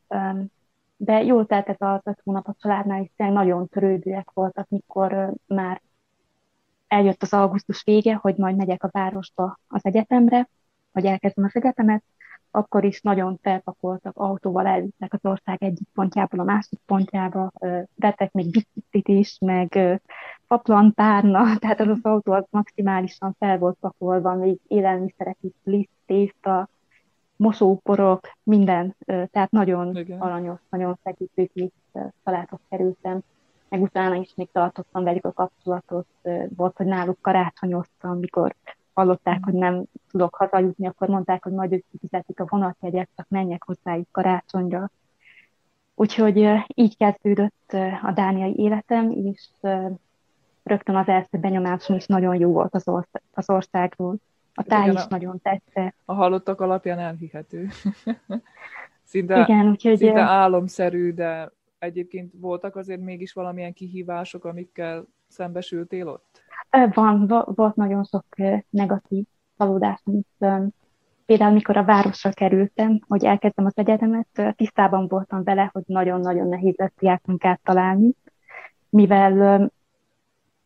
De 0.98 1.24
jól 1.24 1.46
teltett 1.46 1.82
az 1.82 2.02
öt 2.04 2.22
hónap 2.24 2.48
a 2.48 2.56
családnál, 2.62 3.00
hiszen 3.00 3.34
nagyon 3.34 3.68
törődőek 3.68 4.32
voltak, 4.34 4.70
mikor 4.70 5.34
már 5.48 5.82
eljött 6.88 7.22
az 7.22 7.34
augusztus 7.34 7.84
vége, 7.84 8.16
hogy 8.16 8.36
majd 8.36 8.56
megyek 8.56 8.84
a 8.84 8.90
városba 8.92 9.60
az 9.68 9.86
egyetemre, 9.86 10.50
hogy 10.92 11.06
elkezdem 11.06 11.46
az 11.46 11.56
egyetemet, 11.56 12.04
akkor 12.52 12.84
is 12.84 13.02
nagyon 13.02 13.40
felpakoltak, 13.42 14.18
autóval 14.18 14.66
elvittek 14.68 15.14
az 15.14 15.20
ország 15.24 15.64
egyik 15.64 15.88
pontjából 15.94 16.40
a 16.40 16.44
másik 16.44 16.80
pontjába, 16.86 17.52
vettek 17.96 18.32
még 18.32 18.52
biciklit 18.52 19.08
is, 19.08 19.38
meg 19.40 20.00
paplan 20.48 20.94
párna, 20.94 21.44
tehát 21.60 21.80
az 21.80 21.88
az 21.88 22.00
autó 22.02 22.32
az 22.32 22.46
maximálisan 22.50 23.36
fel 23.40 23.58
volt 23.58 23.78
pakolva, 23.80 24.34
még 24.34 24.60
élelmiszerek 24.68 25.38
is, 25.42 25.52
liszt, 25.64 25.90
tészta, 26.06 26.70
mosóporok, 27.36 28.32
minden, 28.44 28.96
tehát 29.06 29.52
nagyon 29.52 29.96
Igen. 29.96 30.20
aranyos, 30.20 30.60
nagyon 30.70 31.00
segítőkés 31.04 31.72
családhoz 32.24 32.60
kerültem, 32.70 33.20
meg 33.70 33.82
utána 33.82 34.16
is 34.16 34.34
még 34.36 34.50
tartottam 34.52 35.04
velük 35.04 35.26
a 35.26 35.32
kapcsolatot, 35.32 36.08
volt, 36.56 36.78
hogy 36.78 36.86
náluk 36.86 37.18
karácsonyoztam, 37.22 38.20
mikor 38.20 38.56
hallották, 38.94 39.40
hogy 39.44 39.54
nem 39.54 39.84
tudok 40.12 40.36
hazajutni, 40.36 40.88
akkor 40.88 41.08
mondták, 41.08 41.44
hogy 41.44 41.54
majd 41.54 41.72
ők 41.72 41.86
kifizetik 41.92 42.40
a 42.40 42.46
vonatjegyet, 42.50 43.10
csak 43.16 43.26
menjek 43.30 43.64
hozzájuk 43.64 44.08
karácsonyra. 44.12 44.92
Úgyhogy 45.96 46.48
így 46.76 46.98
kezdődött 46.98 47.76
a 48.04 48.12
dániai 48.16 48.54
életem, 48.58 49.12
és 49.12 49.50
rögtön 50.64 50.96
az 50.96 51.08
első 51.08 51.38
benyomásom 51.38 51.96
is 51.96 52.06
nagyon 52.06 52.36
jó 52.36 52.52
volt 52.52 52.76
az, 52.76 52.88
orsz- 52.88 53.22
az 53.34 53.50
országról. 53.50 54.16
A 54.54 54.64
táj 54.64 54.82
Igen, 54.82 54.96
is 54.96 55.02
a, 55.02 55.08
nagyon 55.10 55.42
tetszett. 55.42 55.96
A 56.06 56.14
hallottak 56.14 56.62
alapján 56.62 57.00
elhihető. 57.00 57.68
szinte, 59.04 59.40
Igen, 59.40 59.70
úgyhogy, 59.70 59.98
szinte 59.98 60.22
álomszerű, 60.22 61.14
de 61.14 61.52
egyébként 61.80 62.34
voltak 62.36 62.76
azért 62.76 63.02
mégis 63.02 63.34
valamilyen 63.34 63.74
kihívások, 63.74 64.46
amikkel 64.46 65.06
szembesültél 65.28 66.08
ott? 66.08 66.41
Van, 66.94 67.28
volt 67.46 67.76
nagyon 67.76 68.04
sok 68.04 68.26
negatív 68.70 69.26
csalódás, 69.58 70.02
amit 70.04 70.64
például 71.26 71.54
mikor 71.54 71.78
a 71.78 71.84
városra 71.84 72.30
kerültem, 72.30 73.00
hogy 73.08 73.26
elkezdtem 73.26 73.66
az 73.66 73.78
egyetemet, 73.78 74.56
tisztában 74.56 75.08
voltam 75.08 75.44
vele, 75.44 75.70
hogy 75.74 75.84
nagyon-nagyon 75.86 76.48
nehéz 76.48 76.76
lesz 76.78 76.94
diákmunkát 77.00 77.60
találni, 77.64 78.12
mivel 78.90 79.72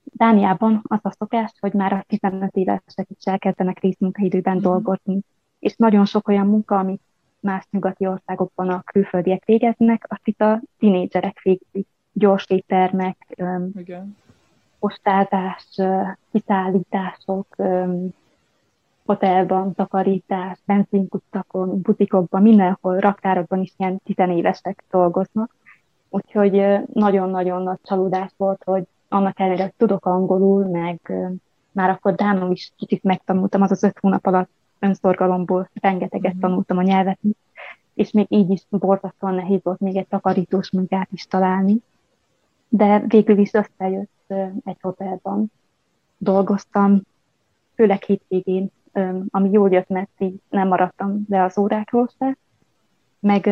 Dániában 0.04 0.82
az 0.84 1.00
a 1.02 1.12
szokás, 1.12 1.52
hogy 1.60 1.74
már 1.74 1.94
a 1.94 2.04
15 2.08 2.56
évesek 2.56 3.08
is 3.18 3.24
elkezdenek 3.24 3.80
részmunkaidőben 3.80 4.58
mm. 4.58 4.62
dolgozni, 4.62 5.20
és 5.60 5.76
nagyon 5.76 6.06
sok 6.06 6.28
olyan 6.28 6.48
munka, 6.48 6.78
amit 6.78 7.02
más 7.40 7.68
nyugati 7.72 8.08
országokban 8.08 8.70
a 8.70 8.82
külföldiek 8.82 9.46
végeznek, 9.46 10.06
azt 10.10 10.28
itt 10.28 10.42
a 10.42 10.62
tinédzserek 10.78 11.42
végzik. 11.42 11.88
Gyors 12.14 12.46
éttermek, 12.48 13.38
postázás, 14.86 15.66
kiszállítások, 16.32 17.56
hotelban, 19.06 19.74
takarítás, 19.74 20.60
benzinkutakon, 20.66 21.82
butikokban, 21.82 22.42
mindenhol, 22.42 23.00
raktárokban 23.00 23.62
is 23.62 23.74
ilyen 23.78 24.00
tizenévesek 24.04 24.84
dolgoznak. 24.92 25.56
Úgyhogy 26.10 26.66
nagyon-nagyon 26.94 27.62
nagy 27.62 27.80
csalódás 27.84 28.32
volt, 28.38 28.64
hogy 28.64 28.84
annak 29.10 29.40
ellenére, 29.40 29.64
hogy 29.64 29.74
tudok 29.78 30.06
angolul, 30.06 30.66
meg 30.66 31.14
már 31.72 31.90
akkor 31.90 32.16
Dánul 32.16 32.52
is 32.52 32.72
kicsit 32.78 33.04
megtanultam, 33.04 33.62
az 33.62 33.72
az 33.72 33.84
öt 33.84 34.00
hónap 34.00 34.26
alatt 34.26 34.50
önszorgalomból 34.80 35.70
rengeteget 35.82 36.32
mm-hmm. 36.32 36.42
tanultam 36.42 36.78
a 36.78 36.82
nyelvet 36.82 37.20
és 37.94 38.12
még 38.12 38.26
így 38.30 38.50
is 38.50 38.66
borzasztóan 38.70 39.34
nehéz 39.34 39.60
volt 39.64 39.80
még 39.80 39.96
egy 39.96 40.08
takarítós 40.08 40.72
munkát 40.72 41.08
is 41.12 41.26
találni. 41.26 41.78
De 42.70 43.04
végül 43.08 43.38
is 43.38 43.54
összejött 43.54 44.15
egy 44.64 44.78
hotelban 44.82 45.52
dolgoztam, 46.18 47.02
főleg 47.76 48.04
hétvégén, 48.04 48.72
ami 49.30 49.50
jól 49.50 49.72
jött, 49.72 49.88
mert 49.88 50.10
így 50.18 50.40
nem 50.50 50.68
maradtam 50.68 51.26
le 51.30 51.44
az 51.44 51.58
órákról 51.58 52.10
se, 52.20 52.38
meg 53.20 53.50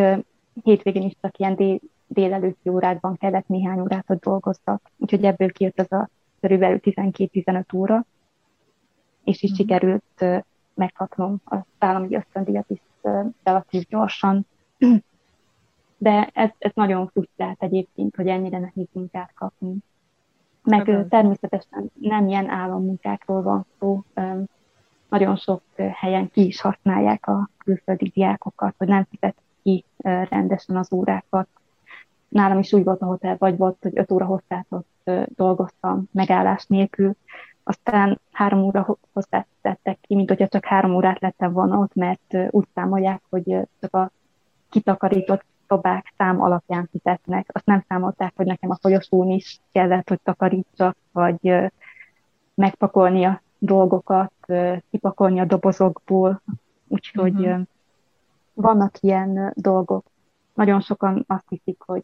hétvégén 0.64 1.02
is 1.02 1.14
csak 1.22 1.38
ilyen 1.38 1.56
dél, 1.56 1.80
délelőtti 2.08 2.70
órákban 2.70 3.18
kellett 3.18 3.48
néhány 3.48 3.80
órát, 3.80 4.06
hogy 4.08 4.18
dolgozzak. 4.18 4.92
Úgyhogy 4.98 5.24
ebből 5.24 5.52
kijött 5.52 5.80
az 5.80 5.92
a 5.92 6.10
körülbelül 6.40 6.80
12-15 6.82 7.76
óra, 7.76 8.06
és 9.24 9.42
is 9.44 9.52
mm. 9.52 9.54
sikerült 9.54 10.26
megkapnom 10.74 11.42
az 11.44 11.62
állami 11.78 12.16
ösztöndíjat 12.16 12.70
is 12.70 12.82
relatív 13.44 13.86
gyorsan. 13.90 14.46
De 15.98 16.30
ez, 16.34 16.50
ez 16.58 16.72
nagyon 16.74 17.08
frusztrált 17.08 17.64
egyébként, 17.64 18.16
hogy 18.16 18.28
ennyire 18.28 18.60
nehéz 18.60 18.88
munkát 18.92 19.34
kapni. 19.34 19.76
Meg 20.64 20.88
uh-huh. 20.88 21.08
természetesen 21.08 21.92
nem 22.00 22.28
ilyen 22.28 22.50
állammunkákról 22.50 23.42
van 23.42 23.66
szó. 23.80 24.04
Nagyon 25.10 25.36
sok 25.36 25.62
helyen 25.94 26.30
ki 26.30 26.46
is 26.46 26.62
használják 26.62 27.28
a 27.28 27.50
külföldi 27.58 28.12
diákokat, 28.14 28.76
hogy 28.78 28.88
nem 28.88 29.08
fizet 29.10 29.36
ki 29.64 29.86
rendesen 30.30 30.76
az 30.76 30.94
órákat. 30.94 31.48
Nálam 32.28 32.60
is 32.60 32.74
úgy 32.74 32.84
volt 32.84 33.02
a 33.02 33.06
hotel, 33.06 33.36
vagy 33.40 33.58
volt, 33.58 33.78
hogy 33.82 33.98
öt 33.98 34.12
óra 34.12 34.26
hosszátot 34.26 34.86
dolgoztam 35.36 36.04
megállás 36.12 36.66
nélkül, 36.66 37.16
aztán 37.64 38.20
három 38.32 38.64
óra 38.64 38.98
hosszát 39.14 39.48
tettek 39.62 39.98
ki, 40.02 40.16
mint 40.16 40.30
hogyha 40.30 40.48
csak 40.48 40.66
három 40.66 40.96
órát 40.96 41.20
lettem 41.20 41.54
volna 41.54 41.78
ott, 41.78 41.94
mert 41.94 42.38
úgy 42.50 42.68
számolják, 42.74 43.22
hogy 43.30 43.58
csak 43.80 43.94
a 43.94 44.12
kitakarított 44.70 45.46
szobák 45.68 46.14
szám 46.18 46.42
alapján 46.42 46.90
fizetnek. 46.92 47.50
Azt 47.52 47.66
nem 47.66 47.84
számolták, 47.88 48.34
hogy 48.36 48.46
nekem 48.46 48.70
a 48.70 48.78
folyosón 48.82 49.30
is 49.30 49.60
kellett, 49.72 50.10
hogy 50.10 50.20
takarítsak, 50.24 50.98
vagy 51.12 51.72
megpakolni 52.56 53.24
a 53.24 53.42
dolgokat, 53.60 54.34
kipakolni 54.92 55.40
a 55.40 55.46
dobozokból. 55.46 56.42
Úgyhogy 56.88 57.40
uh-huh. 57.40 57.62
vannak 58.54 59.00
ilyen 59.00 59.54
dolgok. 59.56 60.06
Nagyon 60.54 60.82
sokan 60.82 61.24
azt 61.28 61.46
hiszik, 61.50 61.82
hogy 61.86 62.04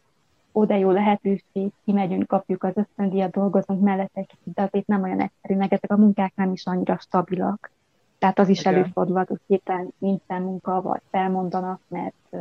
oda 0.52 0.74
jó 0.74 0.90
lehetőség, 0.90 1.72
kimegyünk, 1.84 2.26
kapjuk 2.26 2.64
az 2.64 2.76
ösztöndíjat, 2.76 3.30
dolgozunk 3.30 3.80
mellette 3.80 4.20
egy 4.20 4.26
kicsit, 4.26 4.54
de 4.54 4.62
azért 4.62 4.86
nem 4.86 5.02
olyan 5.02 5.20
egyszerű, 5.20 5.56
meg 5.56 5.72
ezek 5.72 5.92
a 5.92 5.96
munkák 5.96 6.32
nem 6.34 6.52
is 6.52 6.66
annyira 6.66 6.98
stabilak. 6.98 7.70
Tehát 8.18 8.38
az 8.38 8.48
is 8.48 8.60
okay. 8.60 8.74
előfordulhat, 8.74 9.28
hogy 9.28 9.40
héten 9.46 9.88
nincsen 9.98 10.42
munka, 10.42 10.82
vagy 10.82 11.00
felmondanak, 11.10 11.80
mert 11.88 12.36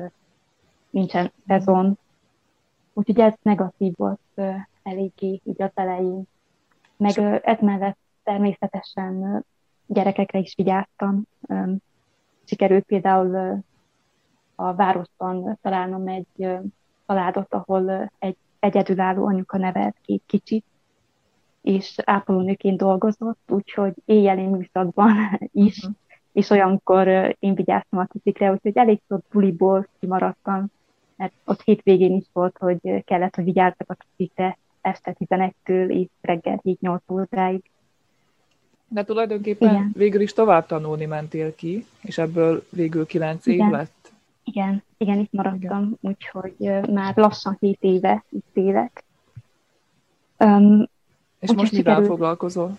nincsen 0.90 1.32
szezon. 1.48 1.98
Úgyhogy 2.94 3.20
ez 3.20 3.34
negatív 3.42 3.94
volt 3.96 4.20
eléggé 4.84 5.42
így 5.44 5.62
az 5.62 5.72
elején. 5.74 6.24
Meg 6.98 7.18
ez 7.44 7.60
mellett 7.60 7.98
természetesen 8.24 9.46
gyerekekre 9.86 10.40
is 10.40 10.54
vigyáztam. 10.56 11.24
Sikerült 12.44 12.86
például 12.86 13.64
a 14.56 14.74
városban 14.74 15.58
találnom 15.62 16.08
egy 16.08 16.60
családot, 17.08 17.54
ahol 17.54 18.12
egy 18.20 18.38
egyedülálló 18.60 19.26
anyuka 19.26 19.58
nevelt 19.58 19.96
két 20.02 20.24
kicsit, 20.26 20.66
és 21.62 21.96
ápolónőként 22.04 22.78
dolgozott, 22.78 23.40
úgyhogy 23.48 23.94
éjjeli 24.06 24.46
műszakban 24.46 25.16
is, 25.52 25.78
uh-huh. 25.78 25.96
és 26.32 26.50
olyankor 26.50 27.08
én 27.40 27.56
vigyáztam 27.56 28.00
a 28.00 28.06
kicsikre, 28.06 28.52
úgyhogy 28.52 28.78
elég 28.78 29.02
sok 29.08 29.22
buliból 29.32 29.88
kimaradtam, 30.00 30.72
mert 31.20 31.34
ott 31.46 31.62
hétvégén 31.62 32.16
is 32.16 32.26
volt, 32.34 32.58
hogy 32.58 33.04
kellett, 33.06 33.36
hogy 33.36 33.44
vigyázzak 33.44 33.90
a 33.90 33.98
kicsikre 34.16 34.58
este 34.82 35.16
11-től 35.20 35.90
és 35.90 36.08
reggel 36.22 36.62
7-8 36.64 37.00
óráig. 37.12 37.62
De 38.88 39.04
tulajdonképpen 39.04 39.70
Igen. 39.70 39.92
végül 39.96 40.22
is 40.22 40.34
tovább 40.34 40.66
tanulni 40.66 41.06
mentél 41.06 41.56
ki, 41.56 41.86
és 42.02 42.18
ebből 42.18 42.66
végül 42.70 43.06
9 43.06 43.46
év 43.46 43.54
Igen. 43.54 43.70
lett. 43.70 44.12
Igen, 44.44 44.84
igen, 44.98 45.20
itt 45.20 45.32
maradtam, 45.32 45.98
úgyhogy 46.02 46.56
már 46.92 47.16
lassan 47.16 47.58
7 47.60 47.78
éve 47.82 48.24
itt 48.30 48.58
élek. 48.58 49.04
Um, 50.38 50.88
és 51.40 51.54
most 51.54 51.72
mivel 51.72 51.78
sikerült, 51.78 52.08
foglalkozol? 52.08 52.78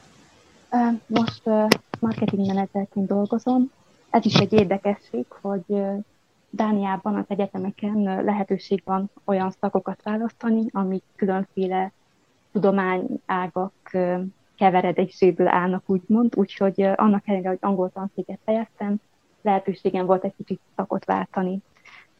Uh, 0.71 1.01
most 1.07 1.41
uh, 1.45 1.69
marketing 2.01 2.47
menedzserként 2.47 3.07
dolgozom. 3.07 3.71
Ez 4.11 4.25
is 4.25 4.35
egy 4.35 4.53
érdekesség, 4.53 5.25
hogy 5.29 5.65
uh, 5.67 6.05
Dániában 6.51 7.15
az 7.15 7.25
egyetemeken 7.29 8.25
lehetőség 8.25 8.83
van 8.85 9.11
olyan 9.25 9.51
szakokat 9.51 10.03
választani, 10.03 10.67
amik 10.73 11.03
különféle 11.17 11.93
tudományágak 12.53 13.73
keveredéséből 14.57 15.49
állnak, 15.49 15.83
úgymond, 15.87 16.37
úgyhogy 16.37 16.83
annak 16.83 17.29
ellenére, 17.29 17.49
hogy 17.49 17.59
angol 17.61 17.91
tanszéket 17.91 18.39
fejeztem, 18.45 19.01
lehetőségem 19.43 20.07
volt 20.07 20.25
egy 20.25 20.35
kicsit 20.37 20.61
szakot 20.77 21.05
váltani. 21.05 21.63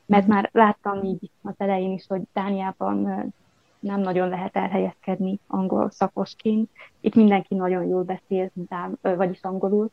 mert 0.07 0.27
már 0.27 0.49
láttam 0.53 1.05
így 1.05 1.31
az 1.43 1.55
elején 1.57 1.93
is, 1.93 2.05
hogy 2.09 2.23
Dániában 2.33 3.33
nem 3.79 4.01
nagyon 4.01 4.29
lehet 4.29 4.57
elhelyezkedni 4.57 5.39
angol 5.47 5.91
szakosként. 5.91 6.71
Itt 7.01 7.15
mindenki 7.15 7.55
nagyon 7.55 7.85
jól 7.85 8.03
beszél, 8.03 8.51
vagyis 9.01 9.41
angolul, 9.43 9.91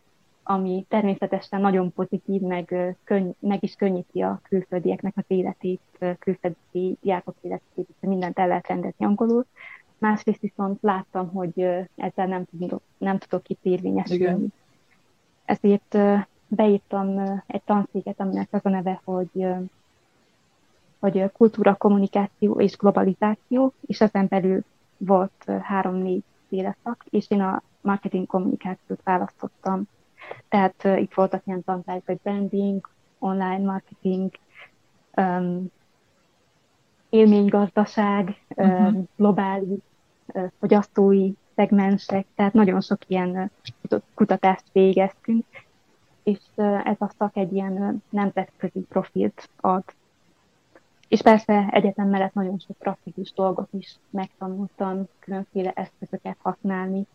ami 0.50 0.86
természetesen 0.88 1.62
nagyon 1.62 1.94
pozitív, 1.94 2.42
meg, 2.42 2.96
könny, 3.04 3.30
meg 3.39 3.63
is 3.63 3.75
könnyíti 3.75 4.22
a 4.22 4.39
külföldieknek 4.44 5.13
az 5.16 5.24
életét, 5.27 5.82
külföldi 6.20 6.98
diákok 7.01 7.36
életét, 7.42 7.88
mindent 8.00 8.39
el 8.39 8.48
lehet 8.48 8.68
rendezni 8.68 9.06
angolul. 9.06 9.46
Másrészt 9.98 10.42
viszont 10.42 10.82
láttam, 10.82 11.30
hogy 11.30 11.60
ezzel 11.96 12.27
nem 12.27 12.46
tudok, 12.46 12.82
nem 12.98 13.18
tudok 13.18 13.50
itt 13.50 13.66
érvényesülni. 13.66 14.24
Igen. 14.24 14.54
Ezért 15.46 15.98
beírtam 16.48 17.42
egy 17.48 17.62
tanszéket, 17.66 18.20
aminek 18.20 18.48
az 18.51 18.66
a 18.66 18.70
neve, 18.70 19.01
hogy 19.04 19.48
hogy 21.00 21.32
kultúra, 21.32 21.75
kommunikáció 21.75 22.60
és 22.60 22.77
globalizáció, 22.77 23.74
és 23.82 24.01
ezen 24.01 24.27
belül 24.30 24.63
volt 24.98 25.46
három-négy 25.62 26.24
szak, 26.84 27.06
és 27.10 27.25
én 27.30 27.42
a 27.42 27.62
marketing 27.82 28.27
kommunikációt 28.27 29.04
választottam. 29.04 29.88
Tehát 30.50 30.84
uh, 30.84 31.01
itt 31.01 31.13
voltak 31.13 31.41
ilyen 31.46 31.63
tantárgyak, 31.63 32.05
hogy 32.05 32.19
branding, 32.24 32.89
online 33.19 33.65
marketing, 33.65 34.31
um, 35.15 35.72
élménygazdaság, 37.10 38.41
uh-huh. 38.50 38.88
um, 38.88 39.07
globális 39.15 39.79
uh, 40.27 40.51
fogyasztói 40.60 41.31
szegmensek, 41.55 42.25
tehát 42.36 42.53
nagyon 42.53 42.81
sok 42.81 43.00
ilyen 43.07 43.51
uh, 43.89 44.00
kutatást 44.13 44.65
végeztünk, 44.72 45.46
és 46.24 46.39
uh, 46.55 46.88
ez 46.88 46.96
a 47.00 47.12
szak 47.17 47.36
egy 47.38 47.53
ilyen 47.53 47.72
uh, 47.72 47.96
nemzetközi 48.10 48.79
profilt 48.79 49.50
ad 49.62 49.84
és 51.07 51.22
persze 51.22 51.67
egyetem 51.72 52.10
mellett 52.10 52.34
nagyon 52.34 52.60
sok 52.60 52.77
praktikus 52.77 53.34
dolgot 53.34 53.67
is 53.72 53.96
megtanultam, 54.10 55.07
különféle 55.19 55.72
eszközöket 55.72 56.38
használni, 56.41 57.05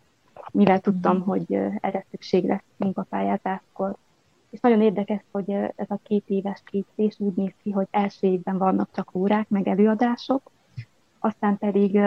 mivel 0.51 0.81
tudtam, 0.81 1.17
mm. 1.17 1.21
hogy 1.21 1.55
erre 1.81 2.05
szükség 2.11 2.45
lesz 2.45 2.65
munkapályázáskor. 2.77 3.97
És 4.51 4.61
nagyon 4.61 4.81
érdekes, 4.81 5.21
hogy 5.31 5.51
ez 5.51 5.91
a 5.91 5.99
két 6.03 6.25
éves 6.27 6.63
képzés 6.65 7.15
úgy 7.19 7.35
néz 7.35 7.53
ki, 7.63 7.71
hogy 7.71 7.87
első 7.91 8.27
évben 8.27 8.59
vannak 8.59 8.89
csak 8.95 9.15
órák, 9.15 9.49
meg 9.49 9.69
előadások, 9.69 10.51
aztán 11.19 11.59
pedig 11.59 12.01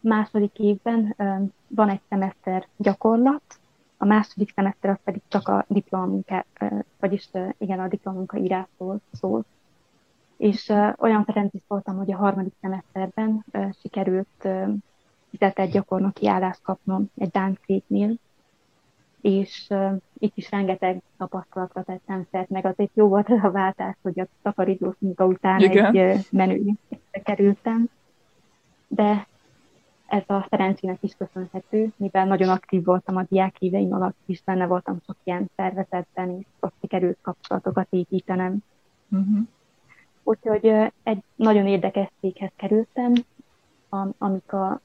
második 0.00 0.58
évben 0.58 1.14
van 1.68 1.88
egy 1.88 2.00
szemeszter 2.08 2.66
gyakorlat, 2.76 3.42
a 3.96 4.04
második 4.04 4.52
szemeszter 4.54 4.90
az 4.90 4.98
pedig 5.04 5.22
csak 5.28 5.48
a 5.48 5.64
diplomunka, 5.68 6.44
vagyis 7.00 7.30
igen, 7.58 7.78
a 7.78 7.88
diplomunka 7.88 8.36
írásról 8.36 9.00
szól 9.12 9.44
és 10.36 10.72
olyan 10.98 11.24
Ferencis 11.24 11.60
voltam, 11.66 11.96
hogy 11.96 12.12
a 12.12 12.16
harmadik 12.16 12.54
szemeszterben 12.60 13.44
sikerült 13.80 14.48
fizetett 15.38 15.70
gyakornoki 15.70 16.28
állást 16.28 16.62
kapnom 16.62 17.10
egy 17.18 17.28
Dán 17.30 17.58
cégnél, 17.64 18.14
és 19.20 19.66
uh, 19.70 19.96
itt 20.18 20.36
is 20.36 20.50
rengeteg 20.50 21.02
tapasztalatra 21.16 21.82
tettem 21.82 22.26
szert, 22.30 22.48
meg 22.48 22.66
azért 22.66 22.90
jó 22.94 23.08
volt 23.08 23.28
a 23.28 23.50
váltás, 23.50 23.96
hogy 24.02 24.20
a 24.20 24.26
takarítós 24.42 24.94
munka 24.98 25.26
után 25.26 25.60
Igen. 25.60 25.96
egy 25.96 26.16
uh, 26.16 26.24
menő 26.30 26.72
kerültem, 27.24 27.88
de 28.88 29.26
ez 30.06 30.22
a 30.26 30.46
Ferencinek 30.48 30.98
is 31.00 31.14
köszönhető, 31.18 31.92
mivel 31.96 32.26
nagyon 32.26 32.48
aktív 32.48 32.84
voltam 32.84 33.16
a 33.16 33.26
diák 33.28 33.56
éveim 33.58 33.92
alatt 33.92 34.16
is, 34.26 34.42
benne 34.44 34.66
voltam 34.66 34.98
sok 35.06 35.16
ilyen 35.24 35.50
szervezetben, 35.56 36.38
és 36.38 36.46
ott 36.60 36.74
sikerült 36.80 37.18
kapcsolatokat 37.22 37.86
építenem. 37.90 38.58
Uh-huh. 39.08 39.38
Úgyhogy 40.22 40.66
egy 41.02 41.22
nagyon 41.36 41.66
érdekes 41.66 42.08
céghez 42.20 42.50
kerültem, 42.56 43.12
amik 44.18 44.52
a 44.52 44.80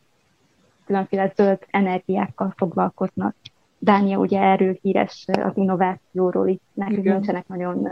különféle 0.92 1.34
zöld 1.36 1.60
energiákkal 1.70 2.54
foglalkoznak. 2.58 3.36
Dánia 3.80 4.18
ugye 4.18 4.40
erről 4.40 4.78
híres 4.82 5.26
az 5.44 5.52
innovációról, 5.58 6.48
itt 6.48 6.62
nekünk 6.74 6.98
Igen. 6.98 7.14
nincsenek 7.14 7.48
nagyon 7.48 7.90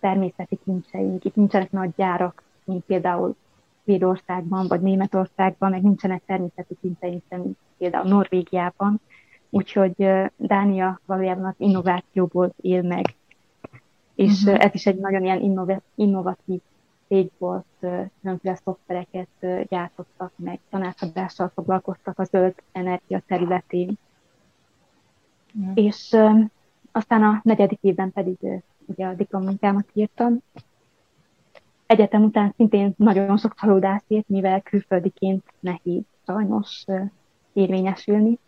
természeti 0.00 0.58
kincseink, 0.64 1.24
itt 1.24 1.34
nincsenek 1.34 1.70
nagy 1.70 1.90
gyárak, 1.96 2.42
mint 2.64 2.84
például 2.84 3.36
Svédországban 3.82 4.66
vagy 4.68 4.80
Németországban, 4.80 5.70
meg 5.70 5.82
nincsenek 5.82 6.22
természeti 6.26 6.76
kincseink, 6.80 7.22
mint 7.28 7.56
például 7.78 8.08
Norvégiában. 8.08 9.00
Úgyhogy 9.50 10.08
Dánia 10.36 11.00
valójában 11.06 11.44
az 11.44 11.54
innovációból 11.56 12.54
él 12.60 12.82
meg. 12.82 13.14
És 14.14 14.42
uh-huh. 14.42 14.64
ez 14.64 14.74
is 14.74 14.86
egy 14.86 14.98
nagyon 14.98 15.24
ilyen 15.24 15.80
innovatív 15.94 16.60
cég 17.14 17.30
volt, 17.38 17.64
különféle 18.20 18.54
szoftvereket 18.64 19.28
gyártottak 19.68 20.32
meg, 20.36 20.60
tanácsadással 20.70 21.50
foglalkoztak 21.54 22.18
a 22.18 22.24
zöld 22.24 22.54
energia 22.72 23.22
területén. 23.26 23.98
Mm. 25.58 25.70
És 25.74 26.16
aztán 26.92 27.22
a 27.22 27.40
negyedik 27.42 27.78
évben 27.80 28.12
pedig 28.12 28.36
ugye 28.86 29.06
a 29.06 29.14
diplomunkámat 29.14 29.88
írtam. 29.92 30.38
Egyetem 31.86 32.22
után 32.22 32.52
szintén 32.56 32.94
nagyon 32.96 33.36
sok 33.36 33.54
csalódást 33.54 34.04
ért, 34.08 34.28
mivel 34.28 34.60
külföldiként 34.60 35.44
nehéz 35.60 36.02
sajnos 36.26 36.84
érvényesülni 37.52 38.38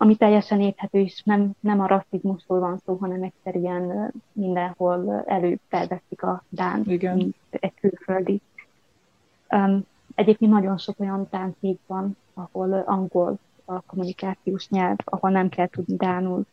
ami 0.00 0.16
teljesen 0.16 0.60
érthető 0.60 0.98
is, 0.98 1.22
nem, 1.24 1.50
nem 1.60 1.80
a 1.80 1.86
rasszizmusról 1.86 2.58
van 2.58 2.78
szó, 2.84 2.94
hanem 2.94 3.22
egyszerűen 3.22 4.12
mindenhol 4.32 5.24
előfelveszik 5.26 6.22
a 6.22 6.44
Dán, 6.48 6.82
Igen. 6.86 7.16
mint 7.16 7.36
egy 7.50 7.74
külföldi. 7.74 8.40
Um, 9.50 9.86
egyébként 10.14 10.50
nagyon 10.50 10.78
sok 10.78 11.00
olyan 11.00 11.28
táncég 11.28 11.78
van, 11.86 12.16
ahol 12.34 12.72
angol 12.86 13.38
a 13.64 13.80
kommunikációs 13.80 14.68
nyelv, 14.68 14.96
ahol 15.04 15.30
nem 15.30 15.48
kell 15.48 15.66
tudni 15.66 15.96
dánul. 15.96 16.44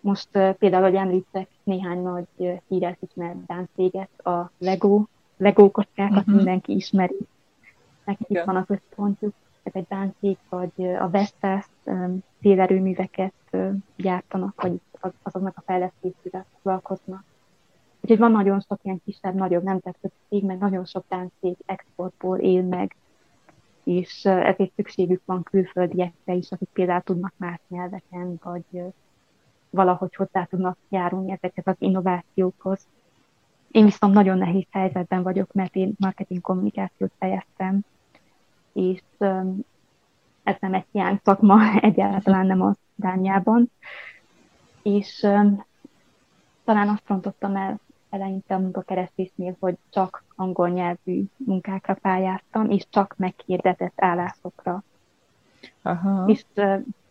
Most 0.00 0.28
uh, 0.32 0.50
például, 0.50 0.82
hogy 0.82 0.94
említek 0.94 1.48
néhány 1.62 2.02
nagy 2.02 2.26
uh, 2.36 2.60
híres 2.68 2.96
ismert 3.00 3.46
dán 3.46 3.68
céget, 3.74 4.26
a 4.26 4.50
Lego, 4.58 5.04
Lego 5.36 5.70
kockákat 5.70 6.18
uh-huh. 6.18 6.34
mindenki 6.34 6.74
ismeri. 6.74 7.18
Nekik 8.04 8.28
is 8.28 8.42
van 8.44 8.56
a 8.56 8.64
központjuk, 8.64 9.34
ez 9.34 9.47
egy 9.74 10.14
cég, 10.20 10.36
vagy 10.48 10.86
a 10.98 11.08
Vestas 11.10 11.66
szélerőműveket 12.40 13.32
gyártanak, 13.96 14.62
vagy 14.62 14.80
azoknak 15.22 15.56
a 15.56 15.62
fejlesztésével 15.66 16.46
foglalkoznak. 16.54 17.24
Úgyhogy 18.00 18.18
van 18.18 18.32
nagyon 18.32 18.60
sok 18.60 18.78
ilyen 18.82 19.00
kisebb, 19.04 19.34
nagyobb 19.34 19.62
nemzetközi 19.62 20.14
cég, 20.28 20.44
meg 20.44 20.58
nagyon 20.58 20.84
sok 20.84 21.04
cég 21.40 21.56
exportból 21.66 22.38
él 22.38 22.62
meg, 22.62 22.96
és 23.84 24.24
ezért 24.24 24.72
szükségük 24.74 25.22
van 25.24 25.42
külföldiekre 25.42 26.32
is, 26.32 26.52
akik 26.52 26.68
például 26.72 27.00
tudnak 27.00 27.32
más 27.36 27.60
nyelveken, 27.68 28.40
vagy 28.42 28.82
valahogy 29.70 30.14
hozzá 30.14 30.44
tudnak 30.44 30.76
járulni 30.88 31.32
ezekhez 31.32 31.66
az 31.66 31.76
innovációkhoz. 31.78 32.86
Én 33.70 33.84
viszont 33.84 34.14
nagyon 34.14 34.38
nehéz 34.38 34.66
helyzetben 34.70 35.22
vagyok, 35.22 35.52
mert 35.52 35.74
én 35.74 35.94
marketing 35.98 36.40
kommunikációt 36.40 37.12
fejeztem, 37.18 37.80
és 38.78 39.02
ez 40.42 40.56
nem 40.60 40.74
egy 40.74 40.86
ilyen 40.90 41.20
szakma, 41.24 41.80
egyáltalán 41.80 42.46
nem 42.46 42.62
a 42.62 42.74
Dániában. 42.94 43.70
És 44.82 45.18
talán 46.64 46.88
azt 46.88 47.02
rontottam 47.06 47.56
el 47.56 47.80
eleinte 48.10 48.54
a 48.54 48.58
munkakeresésnél, 48.58 49.56
hogy 49.60 49.76
csak 49.90 50.24
angol 50.36 50.68
nyelvű 50.68 51.24
munkákra 51.36 51.94
pályáztam, 51.94 52.70
és 52.70 52.86
csak 52.90 53.14
megkérdetett 53.16 53.92
állásokra. 53.96 54.82
Aha. 55.82 56.24
És 56.26 56.44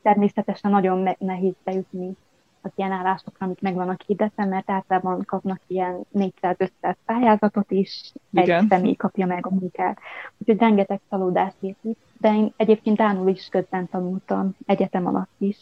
természetesen 0.01 0.71
nagyon 0.71 1.15
nehéz 1.19 1.53
bejutni 1.63 2.15
az 2.67 2.73
ilyen 2.75 2.91
állásokra, 2.91 3.45
amik 3.45 3.61
meg 3.61 3.73
vannak 3.73 4.01
hirdetve, 4.01 4.45
mert 4.45 4.69
általában 4.69 5.23
kapnak 5.25 5.59
ilyen 5.67 6.01
400-500 6.13 6.95
pályázatot, 7.05 7.71
és 7.71 8.11
Igen. 8.31 8.61
egy 8.61 8.67
személy 8.69 8.95
kapja 8.95 9.25
meg 9.25 9.45
a 9.45 9.53
munkát. 9.53 9.99
Úgyhogy 10.37 10.59
rengeteg 10.59 10.99
csalódást 11.09 11.55
épít, 11.59 11.97
de 12.17 12.33
én 12.33 12.53
egyébként 12.57 12.97
Dánul 12.97 13.29
is 13.29 13.47
közben 13.49 13.89
tanultam, 13.89 14.55
egyetem 14.65 15.05
alatt 15.05 15.35
is. 15.37 15.57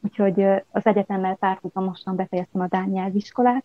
Úgyhogy 0.00 0.42
az 0.70 0.86
egyetemmel 0.86 1.34
párhuzamosan 1.34 2.16
befejeztem 2.16 2.60
a 2.60 2.66
Dán 2.66 2.88
nyelviskolát, 2.88 3.64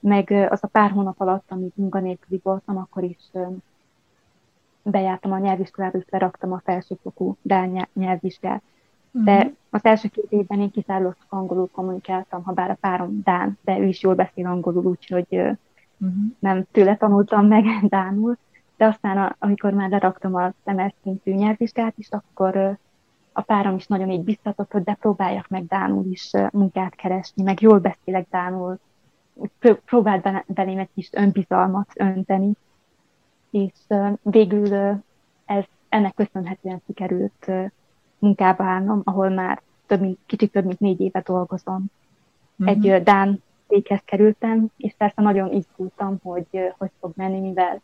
meg 0.00 0.30
az 0.50 0.64
a 0.64 0.66
pár 0.66 0.90
hónap 0.90 1.20
alatt, 1.20 1.50
amíg 1.50 1.72
munkanélküli 1.74 2.40
voltam, 2.42 2.76
akkor 2.76 3.02
is 3.02 3.30
bejártam 4.82 5.32
a 5.32 5.38
nyelviskolába, 5.38 5.98
és 5.98 6.04
leraktam 6.10 6.52
a 6.52 6.62
felsőfokú 6.64 7.36
Dán 7.42 7.88
nyelvvizsgát. 7.92 8.62
De 9.10 9.36
uh-huh. 9.36 9.52
Az 9.74 9.84
első 9.84 10.08
két 10.08 10.26
évben 10.28 10.60
én 10.60 10.70
kizárólag 10.70 11.16
angolul 11.28 11.68
kommunikáltam, 11.72 12.42
ha 12.42 12.52
bár 12.52 12.70
a 12.70 12.76
párom 12.80 13.20
Dán, 13.24 13.58
de 13.64 13.78
ő 13.78 13.86
is 13.86 14.02
jól 14.02 14.14
beszél 14.14 14.46
angolul, 14.46 14.84
úgyhogy 14.84 15.26
uh-huh. 15.30 16.16
nem 16.38 16.64
tőle 16.70 16.96
tanultam 16.96 17.46
meg 17.46 17.64
Dánul. 17.88 18.36
De 18.76 18.86
aztán, 18.86 19.36
amikor 19.38 19.72
már 19.72 19.90
leraktam 19.90 20.34
a 20.34 20.52
szemes 20.64 20.92
szintű 21.02 21.32
nyelvvizsgát 21.32 21.94
is, 21.96 22.08
akkor 22.10 22.78
a 23.32 23.40
párom 23.40 23.76
is 23.76 23.86
nagyon 23.86 24.10
így 24.10 24.24
biztatott, 24.24 24.72
hogy 24.72 24.82
de 24.82 24.94
próbáljak 24.94 25.48
meg 25.48 25.66
Dánul 25.66 26.04
is 26.04 26.30
munkát 26.52 26.94
keresni, 26.94 27.42
meg 27.42 27.60
jól 27.60 27.78
beszélek 27.78 28.26
Dánul, 28.30 28.78
próbált 29.84 30.44
belém 30.46 30.78
egy 30.78 30.90
kis 30.94 31.08
önbizalmat 31.12 31.90
önteni, 31.94 32.52
és 33.50 33.72
végül 34.22 34.74
ez 35.44 35.64
ennek 35.88 36.14
köszönhetően 36.14 36.82
sikerült 36.86 37.50
munkába 38.22 38.64
állnom, 38.64 39.00
ahol 39.04 39.28
már 39.28 39.62
több 39.86 40.00
mint, 40.00 40.18
kicsit 40.26 40.52
több 40.52 40.64
mint 40.64 40.80
négy 40.80 41.00
éve 41.00 41.22
dolgozom. 41.24 41.84
Uh-huh. 42.56 42.76
Egy 42.76 43.02
Dán 43.02 43.42
céghez 43.68 44.00
kerültem, 44.04 44.66
és 44.76 44.94
persze 44.98 45.22
nagyon 45.22 45.52
izgultam, 45.52 46.18
hogy 46.22 46.74
hogy 46.78 46.90
fog 47.00 47.12
menni, 47.16 47.40
mivel 47.40 47.80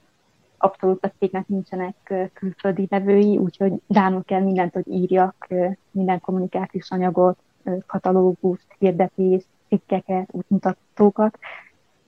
abszolút 0.59 1.05
a 1.05 1.13
cégnek 1.19 1.49
nincsenek 1.49 2.15
külföldi 2.33 2.87
vevői, 2.91 3.37
úgyhogy 3.37 3.73
Dánul 3.87 4.25
kell 4.25 4.41
mindent, 4.41 4.73
hogy 4.73 4.89
írjak, 4.89 5.49
minden 5.91 6.21
kommunikációs 6.21 6.91
anyagot, 6.91 7.39
katalógust, 7.87 8.67
hirdetést, 8.79 9.47
cikkeket, 9.69 10.29
útmutatókat. 10.31 11.39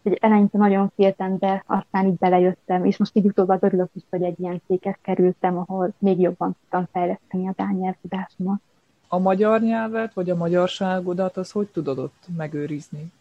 Úgyhogy 0.02 0.18
eleinte 0.20 0.58
nagyon 0.58 0.92
féltem, 0.94 1.38
de 1.38 1.64
aztán 1.66 2.06
így 2.06 2.14
belejöttem, 2.14 2.84
és 2.84 2.96
most 2.96 3.16
így 3.16 3.24
utóbb 3.24 3.62
örülök 3.62 3.90
is, 3.94 4.02
hogy 4.10 4.22
egy 4.22 4.40
ilyen 4.40 4.60
céghez 4.66 4.96
kerültem, 5.02 5.58
ahol 5.58 5.92
még 5.98 6.20
jobban 6.20 6.56
tudtam 6.60 6.88
fejleszteni 6.92 7.48
a 7.48 7.52
dán 7.56 7.74
nyelvtudásomat. 7.74 8.60
A 9.08 9.18
magyar 9.18 9.60
nyelvet, 9.60 10.14
vagy 10.14 10.30
a 10.30 10.36
magyarságodat, 10.36 11.36
az 11.36 11.50
hogy 11.50 11.66
tudod 11.66 11.98
ott 11.98 12.26
megőrizni? 12.36 13.12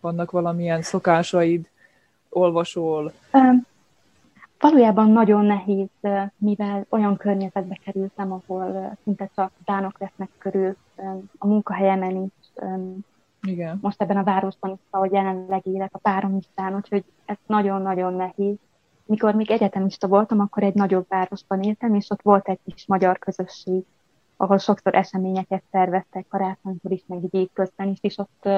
Vannak 0.00 0.30
valamilyen 0.30 0.82
szokásaid, 0.82 1.68
olvasol? 2.28 3.12
Um, 3.32 3.66
valójában 4.58 5.10
nagyon 5.10 5.44
nehéz, 5.44 5.88
mivel 6.36 6.86
olyan 6.88 7.16
környezetbe 7.16 7.78
kerültem, 7.84 8.32
ahol 8.32 8.96
szinte 9.04 9.30
csak 9.34 9.50
dánok 9.64 9.98
lesznek 9.98 10.28
körül, 10.38 10.76
a 11.38 11.46
munkahelyemen 11.46 12.16
is, 12.16 12.62
Igen. 13.42 13.78
most 13.82 14.02
ebben 14.02 14.16
a 14.16 14.24
városban 14.24 14.70
is, 14.70 14.78
ahogy 14.90 15.12
jelenleg 15.12 15.66
élek, 15.66 15.94
a 15.94 15.98
párom 15.98 16.36
is 16.36 16.44
dán, 16.54 16.74
úgyhogy 16.74 17.04
ez 17.24 17.36
nagyon-nagyon 17.46 18.14
nehéz. 18.14 18.56
Mikor 19.06 19.34
még 19.34 19.50
egyetemista 19.50 20.08
voltam, 20.08 20.40
akkor 20.40 20.62
egy 20.62 20.74
nagyobb 20.74 21.06
városban 21.08 21.62
éltem, 21.62 21.94
és 21.94 22.10
ott 22.10 22.22
volt 22.22 22.48
egy 22.48 22.58
kis 22.64 22.86
magyar 22.86 23.18
közösség, 23.18 23.84
ahol 24.36 24.58
sokszor 24.58 24.94
eseményeket 24.94 25.62
szerveztek 25.70 26.26
karácsonykor 26.28 26.92
is, 26.92 27.02
meg 27.06 27.22
így 27.22 27.34
évközben 27.34 27.88
is, 27.88 27.98
és 28.00 28.18
ott 28.18 28.48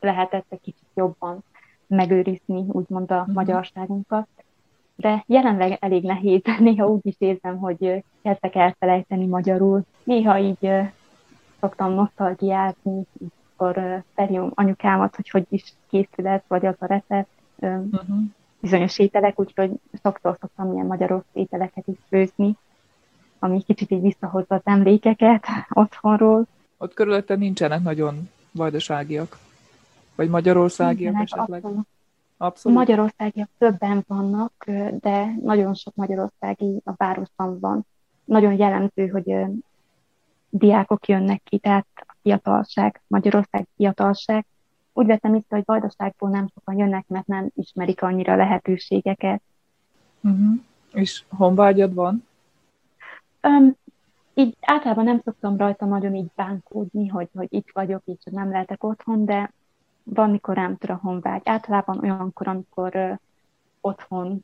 lehetett 0.00 0.46
egy 0.48 0.60
kicsit 0.60 0.88
jobban 0.94 1.44
megőrizni, 1.86 2.64
úgymond 2.68 3.10
a 3.10 3.18
uh-huh. 3.18 3.34
magyarságunkat. 3.34 4.28
De 4.96 5.24
jelenleg 5.26 5.76
elég 5.80 6.02
nehéz, 6.02 6.42
néha 6.58 6.86
úgy 6.86 7.06
is 7.06 7.14
érzem, 7.18 7.58
hogy 7.58 8.04
kezdek 8.22 8.54
elfelejteni 8.54 9.26
magyarul. 9.26 9.82
Néha 10.04 10.38
így 10.38 10.70
szoktam 11.60 11.92
nosztalgiázni, 11.92 13.06
akkor 13.60 14.02
felhívom 14.14 14.50
anyukámat, 14.54 15.16
hogy 15.16 15.30
hogy 15.30 15.46
is 15.48 15.74
készület, 15.88 16.44
vagy 16.48 16.66
az 16.66 16.74
a 16.78 16.86
recept, 16.86 17.28
uh-huh. 17.58 18.16
bizonyos 18.60 18.98
ételek, 18.98 19.40
úgyhogy 19.40 19.70
sokszor 20.02 20.36
szoktam 20.40 20.72
ilyen 20.72 20.86
magyaros 20.86 21.22
ételeket 21.32 21.86
is 21.86 21.96
főzni, 22.08 22.56
ami 23.38 23.62
kicsit 23.62 23.90
így 23.90 24.00
visszahozza 24.00 24.54
az 24.54 24.60
emlékeket 24.64 25.46
otthonról. 25.70 26.46
Ott 26.78 26.94
körülötte 26.94 27.34
nincsenek 27.34 27.82
nagyon 27.82 28.28
vajdaságiak? 28.52 29.38
Vagy 30.14 30.28
magyarországiak 30.28 31.14
nincsenek, 31.14 31.48
esetleg? 31.48 31.64
Abszolút. 31.64 31.86
abszolút. 32.36 32.78
Magyarországiak 32.78 33.48
többen 33.58 34.04
vannak, 34.06 34.64
de 35.00 35.34
nagyon 35.42 35.74
sok 35.74 35.94
magyarországi 35.94 36.80
a 36.84 36.92
városban 36.96 37.58
van. 37.60 37.86
Nagyon 38.24 38.52
jellemző, 38.52 39.06
hogy 39.06 39.34
diákok 40.50 41.08
jönnek 41.08 41.42
ki, 41.44 41.58
tehát 41.58 41.86
fiatalság, 42.22 43.00
Magyarország 43.06 43.66
fiatalság. 43.76 44.46
Úgy 44.92 45.06
vettem 45.06 45.34
észre, 45.34 45.56
hogy 45.56 45.62
Vajdaságból 45.66 46.30
nem 46.30 46.48
sokan 46.54 46.78
jönnek, 46.78 47.08
mert 47.08 47.26
nem 47.26 47.48
ismerik 47.54 48.02
annyira 48.02 48.36
lehetőségeket. 48.36 49.42
Uh-huh. 50.20 50.60
És 50.92 51.24
honvágyad 51.28 51.94
van? 51.94 52.26
Um, 53.42 53.76
így 54.34 54.56
általában 54.60 55.04
nem 55.04 55.20
szoktam 55.24 55.56
rajta 55.56 55.86
nagyon 55.86 56.14
így 56.14 56.30
bánkódni, 56.34 57.08
hogy, 57.08 57.28
hogy 57.34 57.48
itt 57.50 57.68
vagyok, 57.72 58.02
így 58.04 58.18
nem 58.24 58.50
lehetek 58.50 58.84
otthon, 58.84 59.24
de 59.24 59.52
van, 60.02 60.30
mikor 60.30 60.54
rám 60.54 60.76
tör 60.76 60.90
a 60.90 60.98
honvágy. 61.02 61.42
Általában 61.44 61.98
olyankor, 61.98 62.48
amikor 62.48 62.94
uh, 62.94 63.16
otthon 63.80 64.42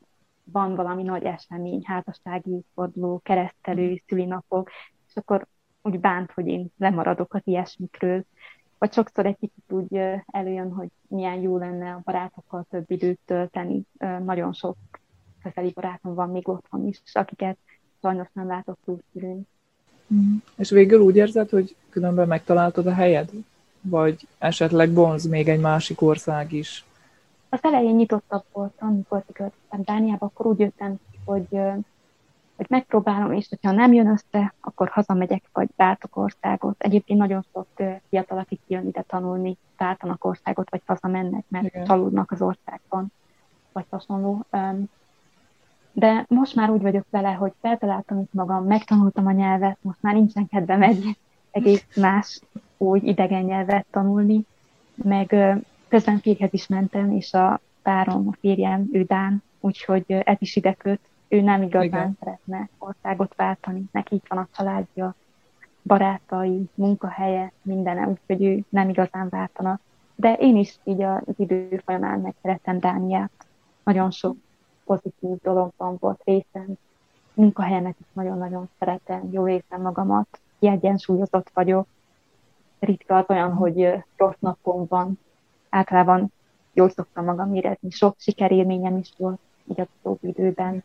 van 0.51 0.75
valami 0.75 1.03
nagy 1.03 1.23
esemény, 1.23 1.81
házassági 1.85 2.63
forduló, 2.73 3.19
keresztelő, 3.23 4.01
szülinapok, 4.07 4.69
és 5.07 5.15
akkor 5.15 5.47
úgy 5.87 5.99
bánt, 5.99 6.31
hogy 6.31 6.47
én 6.47 6.71
lemaradok 6.77 7.33
az 7.33 7.41
ilyesmikről. 7.43 8.23
Vagy 8.77 8.93
sokszor 8.93 9.25
egy 9.25 9.37
kicsit 9.39 9.71
úgy 9.71 9.99
előjön, 10.25 10.71
hogy 10.71 10.87
milyen 11.07 11.41
jó 11.41 11.57
lenne 11.57 11.91
a 11.91 12.01
barátokkal 12.03 12.65
több 12.69 12.91
időt 12.91 13.19
tölteni. 13.25 13.81
Nagyon 14.25 14.53
sok 14.53 14.75
közeli 15.43 15.71
barátom 15.73 16.13
van 16.13 16.29
még 16.29 16.49
otthon 16.49 16.87
is, 16.87 17.01
akiket 17.13 17.57
sajnos 18.01 18.27
nem 18.33 18.47
látok 18.47 18.77
túlszülőn. 18.85 19.47
Mm. 20.13 20.35
És 20.55 20.69
végül 20.69 20.99
úgy 20.99 21.15
érzed, 21.15 21.49
hogy 21.49 21.75
különben 21.89 22.27
megtaláltad 22.27 22.87
a 22.87 22.93
helyed? 22.93 23.29
Vagy 23.81 24.27
esetleg 24.37 24.91
bonz 24.93 25.25
még 25.25 25.49
egy 25.49 25.59
másik 25.59 26.01
ország 26.01 26.51
is? 26.53 26.85
Az 27.49 27.59
elején 27.61 27.95
nyitottabb 27.95 28.43
voltam, 28.51 28.87
amikor 28.87 29.23
kiköltöztem 29.25 29.81
Dániába, 29.83 30.25
akkor 30.25 30.45
úgy 30.45 30.59
jöttem, 30.59 30.95
hogy, 31.25 31.47
hogy 32.57 32.65
megpróbálom, 32.69 33.31
és 33.31 33.47
hogyha 33.49 33.71
nem 33.71 33.93
jön 33.93 34.07
össze, 34.07 34.53
akkor 34.61 34.89
hazamegyek, 34.89 35.43
vagy 35.53 35.69
váltok 35.75 36.17
országot. 36.17 36.75
Egyébként 36.77 37.19
nagyon 37.19 37.45
sok 37.53 37.67
fiatal, 38.09 38.37
akik 38.37 38.59
jön 38.67 38.87
ide 38.87 39.01
tanulni, 39.01 39.57
váltanak 39.77 40.25
országot, 40.25 40.69
vagy 40.69 40.81
hazamennek, 40.85 41.45
mert 41.47 41.65
Igen. 41.65 41.85
csalódnak 41.85 42.31
az 42.31 42.41
országban, 42.41 43.11
vagy 43.71 43.85
hasonló. 43.89 44.45
De 45.91 46.25
most 46.27 46.55
már 46.55 46.69
úgy 46.69 46.81
vagyok 46.81 47.05
vele, 47.09 47.31
hogy 47.31 47.53
feltaláltam 47.61 48.19
itt 48.19 48.33
magam, 48.33 48.65
megtanultam 48.65 49.27
a 49.27 49.31
nyelvet, 49.31 49.77
most 49.81 50.01
már 50.01 50.13
nincsen 50.13 50.47
kedvem 50.47 50.81
egy 50.81 51.17
egész 51.51 51.85
más 51.95 52.41
új 52.77 52.99
idegen 53.03 53.43
nyelvet 53.43 53.85
tanulni, 53.91 54.45
meg 54.95 55.35
közben 55.87 56.19
férjhez 56.19 56.53
is 56.53 56.67
mentem, 56.67 57.11
és 57.11 57.33
a 57.33 57.59
párom, 57.81 58.27
a 58.27 58.37
férjem, 58.39 58.89
ő 58.91 59.03
Dán, 59.03 59.43
úgyhogy 59.59 60.03
ez 60.07 60.37
is 60.39 60.55
ide 60.55 60.73
köt. 60.73 60.99
Ő 61.27 61.41
nem 61.41 61.61
igazán 61.61 61.87
Igen. 61.87 62.17
szeretne 62.19 62.69
országot 62.77 63.35
váltani, 63.35 63.83
neki 63.91 64.15
itt 64.15 64.25
van 64.27 64.37
a 64.39 64.47
családja, 64.55 65.15
barátai, 65.83 66.69
munkahelye, 66.73 67.51
mindene, 67.61 68.07
úgyhogy 68.07 68.43
ő 68.43 68.63
nem 68.69 68.89
igazán 68.89 69.29
váltana. 69.29 69.79
De 70.15 70.33
én 70.33 70.57
is 70.57 70.77
így 70.83 71.01
az 71.01 71.21
idő 71.37 71.81
folyamán 71.85 72.19
megszerettem 72.19 72.79
Dániát. 72.79 73.31
Nagyon 73.83 74.11
sok 74.11 74.35
pozitív 74.85 75.37
dologban 75.41 75.97
volt 75.99 76.21
részem. 76.23 76.77
Munkahelyemet 77.33 77.95
is 77.99 78.05
nagyon-nagyon 78.13 78.69
szeretem, 78.79 79.29
jó 79.31 79.45
részem 79.45 79.81
magamat, 79.81 80.39
kiegyensúlyozott 80.59 81.49
vagyok. 81.53 81.87
Ritka 82.79 83.17
az 83.17 83.25
olyan, 83.27 83.53
hogy 83.53 84.03
rossz 84.17 84.39
napom 84.39 84.85
van. 84.89 85.19
Általában 85.69 86.31
jól 86.73 86.89
szoktam 86.89 87.25
magam 87.25 87.53
érezni, 87.53 87.89
sok 87.89 88.15
sikerélményem 88.17 88.97
is 88.97 89.13
volt 89.17 89.39
így 89.69 89.79
a 89.79 89.87
utóbbi 89.99 90.27
időben. 90.27 90.83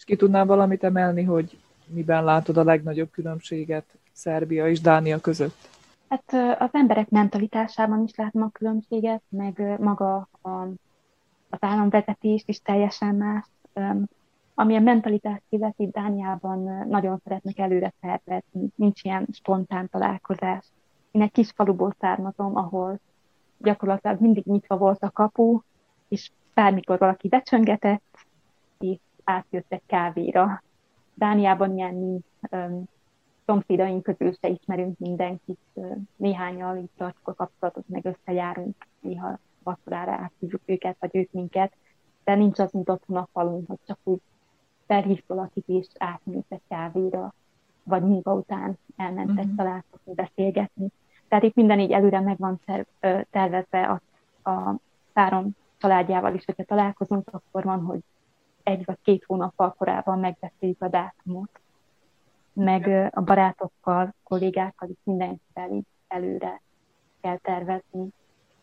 És 0.00 0.06
ki 0.06 0.16
tudnál 0.16 0.46
valamit 0.46 0.84
emelni, 0.84 1.22
hogy 1.22 1.58
miben 1.86 2.24
látod 2.24 2.56
a 2.56 2.64
legnagyobb 2.64 3.10
különbséget 3.10 3.84
Szerbia 4.12 4.68
és 4.68 4.80
Dánia 4.80 5.20
között? 5.20 5.68
Hát 6.08 6.58
az 6.58 6.68
emberek 6.72 7.08
mentalitásában 7.08 8.04
is 8.04 8.14
látom 8.14 8.42
a 8.42 8.50
különbséget, 8.52 9.22
meg 9.28 9.76
maga 9.78 10.16
a 10.42 10.68
az 11.50 11.58
államvezetést 11.60 12.48
is 12.48 12.60
teljesen 12.60 13.14
más. 13.14 13.46
Ami 14.54 14.76
a 14.76 14.80
mentalitást 14.80 15.42
illeti, 15.48 15.88
Dániában 15.92 16.86
nagyon 16.88 17.20
szeretnek 17.24 17.58
előre 17.58 17.92
tervezni, 18.00 18.68
nincs 18.74 19.04
ilyen 19.04 19.26
spontán 19.32 19.88
találkozás. 19.88 20.66
Én 21.10 21.22
egy 21.22 21.32
kis 21.32 21.50
faluból 21.50 21.94
származom, 21.98 22.56
ahol 22.56 23.00
gyakorlatilag 23.58 24.20
mindig 24.20 24.44
nyitva 24.44 24.76
volt 24.76 25.02
a 25.02 25.10
kapu, 25.10 25.60
és 26.08 26.30
bármikor 26.54 26.98
valaki 26.98 27.28
becsöngetett, 27.28 28.18
és 28.78 28.98
átjött 29.24 29.72
egy 29.72 29.82
kávéra. 29.86 30.62
Dániában 31.14 31.76
ilyen 31.76 31.94
nincs, 31.94 32.24
szomszédaink 33.46 34.02
közül 34.02 34.32
se 34.40 34.48
ismerünk 34.48 34.98
mindenkit, 34.98 35.60
néhányal 36.16 36.76
így 36.76 36.90
tartjuk 36.96 37.28
a 37.28 37.34
kapcsolatot, 37.34 37.88
meg 37.88 38.04
összejárunk 38.04 38.86
néha 39.00 39.38
vacsorára 39.62 40.12
áthívjuk 40.12 40.62
őket, 40.64 40.96
vagy 41.00 41.10
ők 41.16 41.32
minket, 41.32 41.72
de 42.24 42.34
nincs 42.34 42.58
az, 42.58 42.72
mint 42.72 42.88
otthon 42.88 43.16
a 43.16 43.28
falun, 43.32 43.64
hogy 43.66 43.78
csak 43.86 43.98
úgy 44.02 44.20
felhív 44.86 45.22
valakit 45.26 45.64
és 45.66 45.86
átnyújt 45.98 46.44
egy 46.48 46.62
kávéra, 46.68 47.34
vagy 47.82 48.02
munka 48.02 48.34
után 48.34 48.78
elmentek 48.96 49.36
uh-huh. 49.36 49.56
találkozni, 49.56 50.14
beszélgetni. 50.14 50.88
Tehát 51.28 51.44
itt 51.44 51.54
minden 51.54 51.80
így 51.80 51.92
előre 51.92 52.20
meg 52.20 52.38
van 52.38 52.60
tervezve 53.30 53.82
a, 53.82 54.00
a 54.50 54.74
párom 55.12 55.56
családjával 55.78 56.34
is, 56.34 56.44
hogyha 56.44 56.64
találkozunk, 56.64 57.28
akkor 57.30 57.64
van, 57.64 57.80
hogy 57.84 58.00
egy 58.70 58.84
vagy 58.84 58.98
két 59.02 59.24
hónappal 59.24 59.74
korábban 59.78 60.18
megbeszéljük 60.18 60.82
a 60.82 60.88
dátumot, 60.88 61.60
meg 62.52 63.10
a 63.14 63.20
barátokkal, 63.20 64.14
kollégákkal 64.22 64.88
is 64.88 64.98
mindenkivel 65.02 65.70
így 65.70 65.86
előre 66.08 66.60
kell 67.20 67.36
tervezni 67.36 68.12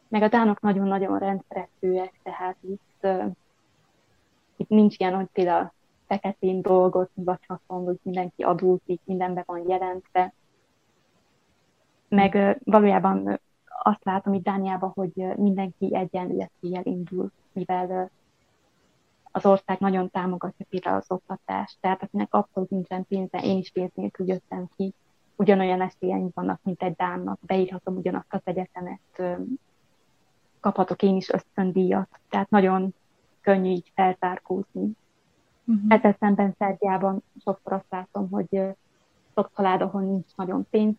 meg 0.08 0.22
a 0.22 0.28
dánok 0.28 0.62
nagyon-nagyon 0.62 1.20
rendszeresőek, 1.20 2.20
tehát 2.24 2.58
itt, 2.62 3.00
uh, 3.02 3.26
itt 4.56 4.70
nincs 4.70 5.00
ilyen, 5.00 5.16
hogy 5.16 5.28
például 5.34 5.72
feketén 6.08 6.62
dolgot, 6.62 7.10
vagy 7.14 7.46
haszon, 7.48 7.86
hogy 7.86 8.00
mindenki 8.02 8.44
adózik, 8.44 9.02
mindenbe 9.04 9.44
van 9.46 9.68
jelentve. 9.68 10.34
Meg 12.10 12.34
uh, 12.34 12.56
valójában 12.64 13.40
azt 13.84 14.04
látom 14.04 14.34
itt 14.34 14.44
Dániában, 14.44 14.92
hogy 14.96 15.38
mindenki 15.38 15.96
egyenlő 15.96 16.50
indul, 16.84 17.32
mivel 17.54 18.10
ország 19.46 19.80
nagyon 19.80 20.10
támogatja 20.10 20.66
például 20.70 20.98
az 20.98 21.12
oktatást, 21.12 21.78
tehát 21.80 22.04
akinek 22.04 22.34
abszolút 22.34 22.70
nincsen 22.70 23.06
pénze, 23.06 23.40
én 23.44 23.58
is 23.58 23.72
pénz 23.72 23.92
nélkül 23.94 24.28
jöttem 24.28 24.70
ki, 24.76 24.94
ugyanolyan 25.36 25.82
esélyeim 25.82 26.30
vannak, 26.34 26.60
mint 26.64 26.84
egy 26.84 26.96
Dánnak, 26.96 27.40
beírhatom 27.42 27.96
ugyanazt 27.96 28.34
az 28.34 28.42
egyetemet, 28.44 29.22
kaphatok 30.60 31.02
én 31.02 31.16
is 31.16 31.30
ösztöndíjat, 31.30 32.20
tehát 32.30 32.50
nagyon 32.50 32.94
könnyű 33.42 33.70
így 33.70 33.92
feltárkózni. 33.96 34.92
Uh-huh. 35.66 35.94
Ezzel 35.94 36.16
szemben 36.20 36.56
Szerbiában 36.58 37.24
sokszor 37.44 37.74
azt 37.74 37.86
látom, 37.90 38.30
hogy 38.30 38.62
sok 39.36 39.52
család, 39.56 39.82
ahol 39.82 40.02
nincs 40.02 40.36
nagyon 40.36 40.68
pénz, 40.70 40.96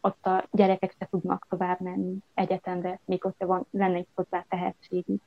ott 0.00 0.26
a 0.26 0.44
gyerekek 0.50 0.94
se 0.98 1.06
tudnak 1.10 1.46
tovább 1.48 1.80
menni 1.80 2.16
egyetemre, 2.34 3.00
még 3.04 3.24
ott 3.24 3.44
van, 3.44 3.66
lenne 3.70 3.96
egy 3.96 4.06
hozzá 4.14 4.44
tehetségük. 4.48 5.22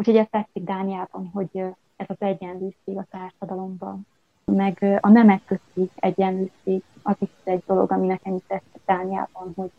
Úgyhogy 0.00 0.16
ez 0.16 0.26
tetszik 0.30 0.64
Dániában, 0.64 1.30
hogy 1.32 1.58
ez 1.96 2.06
az 2.08 2.16
egyenlőség 2.18 2.96
a 2.96 3.06
társadalomban. 3.10 4.06
Meg 4.44 4.98
a 5.00 5.08
nemek 5.08 5.44
közti 5.44 5.90
egyenlőség, 5.94 6.82
az 7.02 7.16
is 7.18 7.28
egy 7.44 7.62
dolog, 7.66 7.92
ami 7.92 8.06
nekem 8.06 8.34
is 8.34 8.42
tetszik 8.46 8.80
Dániában, 8.86 9.52
hogy 9.56 9.70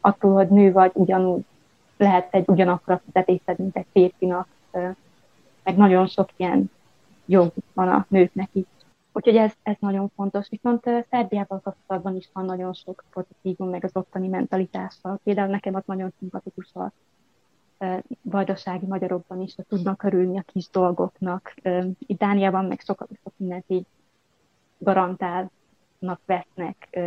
attól, 0.00 0.32
hogy 0.32 0.48
nő 0.48 0.72
vagy, 0.72 0.90
ugyanúgy 0.94 1.44
lehet 1.96 2.34
egy 2.34 2.48
ugyanakkor 2.48 2.94
a 2.94 3.00
fizetésed, 3.04 3.58
mint 3.58 3.76
egy 3.76 3.86
férfinak, 3.92 4.48
meg 5.64 5.76
nagyon 5.76 6.06
sok 6.06 6.28
ilyen 6.36 6.70
jog 7.26 7.52
van 7.72 7.88
a 7.88 8.06
nőknek 8.08 8.48
is. 8.52 8.66
Úgyhogy 9.12 9.36
ez, 9.36 9.52
ez 9.62 9.76
nagyon 9.78 10.10
fontos. 10.14 10.48
Viszont 10.48 10.84
Szerbiával 11.10 11.60
kapcsolatban 11.60 12.16
is 12.16 12.28
van 12.32 12.44
nagyon 12.44 12.72
sok 12.72 13.04
pozitívum, 13.12 13.68
meg 13.68 13.84
az 13.84 13.96
ottani 13.96 14.28
mentalitással. 14.28 15.20
Például 15.24 15.50
nekem 15.50 15.74
az 15.74 15.82
nagyon 15.86 16.12
szimpatikus 16.18 16.74
a 16.74 16.92
vajdasági 18.22 18.86
magyarokban 18.86 19.40
is, 19.40 19.54
tudnak 19.68 20.02
örülni 20.02 20.38
a 20.38 20.42
kis 20.42 20.68
dolgoknak. 20.70 21.54
Itt 21.98 22.18
Dániában 22.18 22.64
meg 22.64 22.80
sokat 22.80 23.08
sok 23.22 23.32
mindent 23.36 23.64
így 23.66 23.86
garantálnak 24.78 26.20
vesznek, 26.26 26.98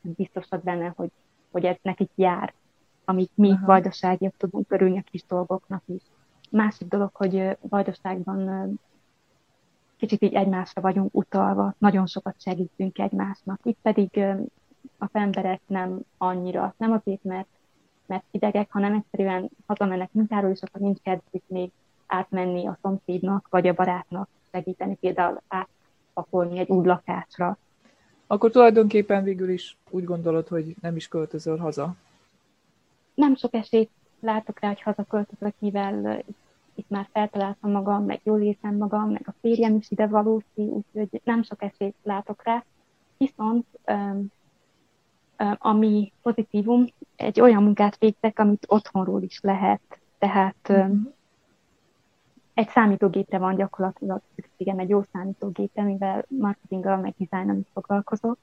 biztosak 0.00 0.62
benne, 0.62 0.92
hogy, 0.96 1.10
hogy 1.50 1.64
ez 1.64 1.76
nekik 1.82 2.10
jár, 2.14 2.54
amit 3.04 3.30
mi 3.34 3.50
Aha. 3.50 3.66
vajdaságiak 3.66 4.36
tudunk 4.36 4.72
örülni 4.72 4.98
a 4.98 5.10
kis 5.10 5.24
dolgoknak 5.28 5.82
is. 5.86 6.02
Másik 6.50 6.88
dolog, 6.88 7.10
hogy 7.12 7.56
vajdaságban 7.60 8.70
kicsit 9.96 10.22
így 10.22 10.34
egymásra 10.34 10.80
vagyunk 10.80 11.14
utalva, 11.14 11.74
nagyon 11.78 12.06
sokat 12.06 12.34
segítünk 12.38 12.98
egymásnak. 12.98 13.60
Itt 13.62 13.78
pedig 13.82 14.24
az 14.98 15.08
emberek 15.12 15.60
nem 15.66 16.00
annyira, 16.18 16.74
nem 16.76 16.92
azért, 16.92 17.24
mert, 17.24 17.48
mert 18.12 18.24
idegek, 18.30 18.72
hanem 18.72 18.94
egyszerűen 18.94 19.50
hazamennek 19.66 20.12
munkáról, 20.12 20.50
és 20.50 20.62
akkor 20.62 20.80
nincs 20.80 20.98
kedvük 20.98 21.42
még 21.46 21.70
átmenni 22.06 22.66
a 22.66 22.78
szomszédnak, 22.82 23.46
vagy 23.50 23.68
a 23.68 23.72
barátnak 23.72 24.28
segíteni, 24.50 24.94
például 24.94 25.40
átpakolni 25.48 26.58
egy 26.58 26.68
új 26.68 26.86
lakásra. 26.86 27.56
Akkor 28.26 28.50
tulajdonképpen 28.50 29.22
végül 29.22 29.50
is 29.50 29.76
úgy 29.90 30.04
gondolod, 30.04 30.48
hogy 30.48 30.74
nem 30.80 30.96
is 30.96 31.08
költözöl 31.08 31.56
haza? 31.56 31.94
Nem 33.14 33.36
sok 33.36 33.54
esélyt 33.54 33.90
látok 34.20 34.60
rá, 34.60 34.68
hogy 34.68 34.82
hazaköltözök, 34.82 35.54
mivel 35.58 36.22
itt 36.74 36.88
már 36.88 37.08
feltaláltam 37.12 37.70
magam, 37.70 38.04
meg 38.04 38.20
jól 38.22 38.40
érzem 38.40 38.76
magam, 38.76 39.10
meg 39.10 39.22
a 39.24 39.34
férjem 39.40 39.74
is 39.74 39.90
ide 39.90 40.06
valósi, 40.06 40.44
úgyhogy 40.54 41.20
nem 41.24 41.42
sok 41.42 41.62
esélyt 41.62 41.96
látok 42.02 42.42
rá. 42.44 42.64
Viszont 43.16 43.66
um, 43.86 44.26
ami 45.58 46.12
pozitívum, 46.22 46.86
egy 47.16 47.40
olyan 47.40 47.62
munkát 47.62 47.98
végzek, 47.98 48.38
amit 48.38 48.66
otthonról 48.68 49.22
is 49.22 49.40
lehet. 49.40 49.80
Tehát 50.18 50.68
um, 50.68 51.12
egy 52.54 52.68
számítógépre 52.68 53.38
van 53.38 53.54
gyakorlatilag 53.54 54.20
szükségem, 54.34 54.78
egy 54.78 54.88
jó 54.88 55.02
számítógépre, 55.12 55.82
mivel 55.82 56.24
marketinggal 56.28 56.96
meg 56.96 57.14
dizájnnal 57.18 57.56
is 57.56 57.66
foglalkozok. 57.72 58.38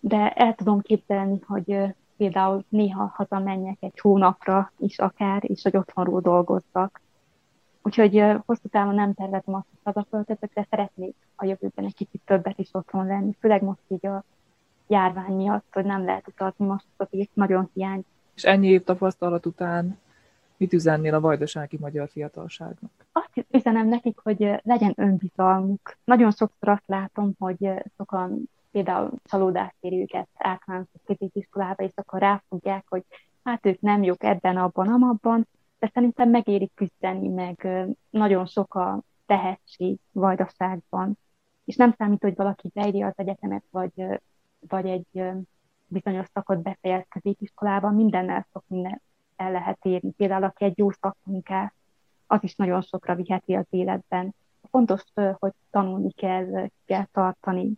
De 0.00 0.30
el 0.30 0.54
tudom 0.54 0.80
képzelni, 0.80 1.40
hogy 1.46 1.94
például 2.16 2.64
néha 2.68 3.12
hazamenjek 3.14 3.76
egy 3.80 4.00
hónapra 4.00 4.72
is 4.78 4.98
akár, 4.98 5.42
és 5.50 5.62
hogy 5.62 5.76
otthonról 5.76 6.20
dolgozzak. 6.20 7.00
Úgyhogy 7.82 8.24
hosszú 8.46 8.68
távon 8.68 8.94
nem 8.94 9.14
tervezem 9.14 9.54
azt, 9.54 9.66
hogy 9.70 9.94
hazaköltözök, 9.94 10.52
de 10.52 10.66
szeretnék 10.70 11.14
a 11.36 11.44
jövőben 11.44 11.84
egy 11.84 11.94
kicsit 11.94 12.20
többet 12.24 12.58
is 12.58 12.68
otthon 12.72 13.06
lenni, 13.06 13.36
főleg 13.40 13.62
most 13.62 13.80
így 13.88 14.06
a 14.06 14.24
járvány 14.92 15.34
miatt, 15.34 15.66
hogy 15.72 15.84
nem 15.84 16.04
lehet 16.04 16.28
utazni, 16.28 16.66
most 16.66 16.86
azért 16.96 17.34
nagyon 17.34 17.70
hiány. 17.74 18.04
És 18.34 18.44
ennyi 18.44 18.68
év 18.68 18.82
tapasztalat 18.82 19.46
után 19.46 19.98
mit 20.56 20.72
üzennél 20.72 21.14
a 21.14 21.20
vajdasági 21.20 21.76
magyar 21.80 22.08
fiatalságnak? 22.08 22.90
Azt 23.12 23.46
üzenem 23.50 23.88
nekik, 23.88 24.18
hogy 24.18 24.60
legyen 24.62 24.92
önbizalmuk. 24.96 25.96
Nagyon 26.04 26.30
sokszor 26.30 26.68
azt 26.68 26.82
látom, 26.86 27.34
hogy 27.38 27.70
sokan 27.96 28.50
például 28.70 29.10
csalódást 29.24 29.76
éri 29.80 30.00
őket 30.00 30.28
általános 30.34 30.88
középiskolába, 31.04 31.82
és 31.82 31.92
akkor 31.94 32.20
ráfogják, 32.20 32.84
hogy 32.88 33.04
hát 33.44 33.66
ők 33.66 33.80
nem 33.80 34.02
jók 34.02 34.24
ebben, 34.24 34.56
abban, 34.56 34.88
amabban, 34.88 35.48
de 35.78 35.90
szerintem 35.94 36.30
megéri 36.30 36.70
küzdeni, 36.74 37.28
meg 37.28 37.68
nagyon 38.10 38.46
sok 38.46 38.74
a 38.74 39.00
tehetség 39.26 39.98
vajdaságban. 40.12 41.18
És 41.64 41.76
nem 41.76 41.94
számít, 41.98 42.22
hogy 42.22 42.36
valaki 42.36 42.70
beírja 42.74 43.06
az 43.06 43.12
egyetemet, 43.16 43.64
vagy, 43.70 44.06
vagy 44.68 44.86
egy 44.86 45.22
bizonyos 45.86 46.26
szakot 46.32 46.62
befejez 46.62 47.04
középiskolában, 47.08 47.94
mindennel 47.94 48.46
sok 48.52 48.64
minden 48.66 49.00
el 49.36 49.52
lehet 49.52 49.78
érni. 49.82 50.10
Például, 50.10 50.44
aki 50.44 50.64
egy 50.64 50.78
jó 50.78 50.90
szakmunkás, 50.90 51.72
az 52.26 52.42
is 52.42 52.54
nagyon 52.54 52.82
sokra 52.82 53.14
viheti 53.14 53.54
az 53.54 53.66
életben. 53.70 54.34
Fontos, 54.70 55.02
hogy 55.38 55.52
tanulni 55.70 56.12
kell, 56.12 56.68
kell 56.84 57.06
tartani. 57.12 57.72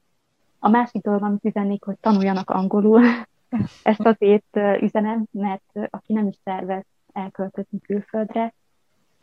A 0.59 0.69
másik 0.69 1.03
dolog, 1.03 1.23
amit 1.23 1.45
üzennék, 1.45 1.85
hogy 1.85 1.97
tanuljanak 2.01 2.51
angolul. 2.51 3.03
Ezt 3.83 4.07
azért 4.07 4.57
üzenem, 4.81 5.25
mert 5.31 5.73
aki 5.91 6.13
nem 6.13 6.27
is 6.27 6.37
tervez 6.43 6.85
elköltözni 7.13 7.81
külföldre. 7.81 8.55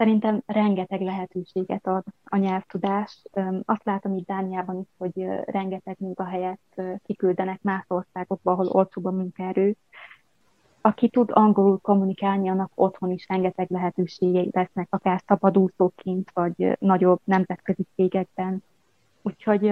Szerintem 0.02 0.42
rengeteg 0.46 1.02
lehetőséget 1.02 1.88
ad 1.88 2.04
a 2.24 2.38
nyelvtudás. 2.38 3.24
Azt 3.66 3.84
látom 3.84 4.16
itt 4.16 4.28
Dániában 4.28 4.80
is, 4.80 4.88
hogy 4.98 5.26
rengeteg 5.46 5.96
munkahelyet 6.00 6.60
kiküldenek 7.06 7.62
más 7.62 7.86
országokba, 7.88 8.52
ahol 8.52 8.68
olcsóbb 8.68 9.06
a 9.06 9.12
munkaerő. 9.12 9.76
Aki 10.82 11.10
tud 11.10 11.30
angolul 11.34 11.80
kommunikálni, 11.82 12.50
annak 12.50 12.72
otthon 12.76 13.12
is 13.12 13.26
rengeteg 13.28 13.68
lehetőségei 13.70 14.50
lesznek, 14.52 14.88
akár 14.90 15.22
szabadúszóként, 15.28 16.32
vagy 16.34 16.78
nagyobb 16.80 17.20
nemzetközi 17.24 17.86
cégekben. 17.96 18.64
Úgyhogy 19.22 19.68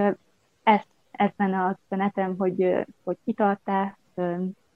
ez, 0.64 0.82
ez 1.12 1.30
lenne 1.38 1.66
az 1.66 1.76
üzenetem, 1.86 2.36
hogy, 2.38 2.86
hogy 3.04 3.18
kitartás, 3.24 3.94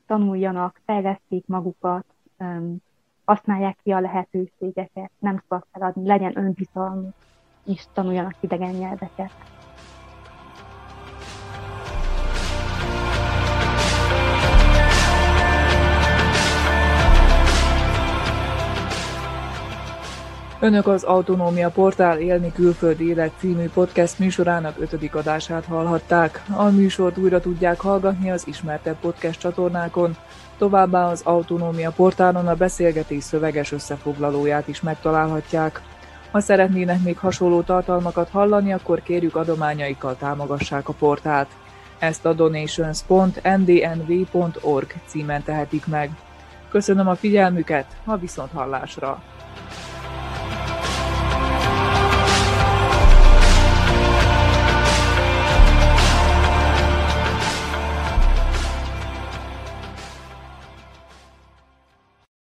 tanuljanak, 0.08 0.82
fejleszték 0.86 1.48
magukat, 1.48 2.06
használják 3.26 3.78
ki 3.84 3.92
a 3.92 4.00
lehetőségeket, 4.00 5.12
nem 5.20 5.44
szabad 5.48 5.66
feladni, 5.72 6.08
legyen 6.08 6.38
önbizalmuk, 6.38 7.14
és 7.66 7.86
tanuljanak 7.94 8.36
idegen 8.40 8.74
nyelveket. 8.74 9.32
Önök 20.64 20.88
az 20.88 21.04
Autonómia 21.04 21.70
Portál 21.70 22.20
Élni 22.20 22.52
Külföld 22.52 23.02
Élet 23.02 23.32
című 23.40 23.70
podcast 23.70 24.20
műsorának 24.20 24.76
ötödik 24.80 25.16
adását 25.16 25.66
hallhatták. 25.66 26.44
A 26.56 26.70
műsort 26.70 27.18
újra 27.18 27.40
tudják 27.40 27.80
hallgatni 27.80 28.32
az 28.32 28.48
ismertebb 28.48 29.00
podcast 29.00 29.40
csatornákon, 29.40 30.16
Továbbá 30.58 31.10
az 31.10 31.22
Autonómia 31.24 31.92
portálon 31.92 32.48
a 32.48 32.56
beszélgetés 32.56 33.24
szöveges 33.24 33.72
összefoglalóját 33.72 34.68
is 34.68 34.82
megtalálhatják. 34.82 35.82
Ha 36.32 36.40
szeretnének 36.40 37.04
még 37.04 37.18
hasonló 37.18 37.62
tartalmakat 37.62 38.30
hallani, 38.30 38.74
akkor 38.74 39.02
kérjük 39.02 39.36
adományaikkal 39.36 40.16
támogassák 40.18 40.90
a 40.90 40.94
portált. 40.94 41.50
Ezt 42.00 42.26
a 42.26 42.34
donations.ndnv.org 42.34 44.94
címen 45.06 45.44
tehetik 45.44 45.88
meg. 45.88 46.12
Köszönöm 46.70 47.08
a 47.08 47.16
figyelmüket, 47.16 47.86
a 48.06 48.18
viszonthallásra! 48.18 49.24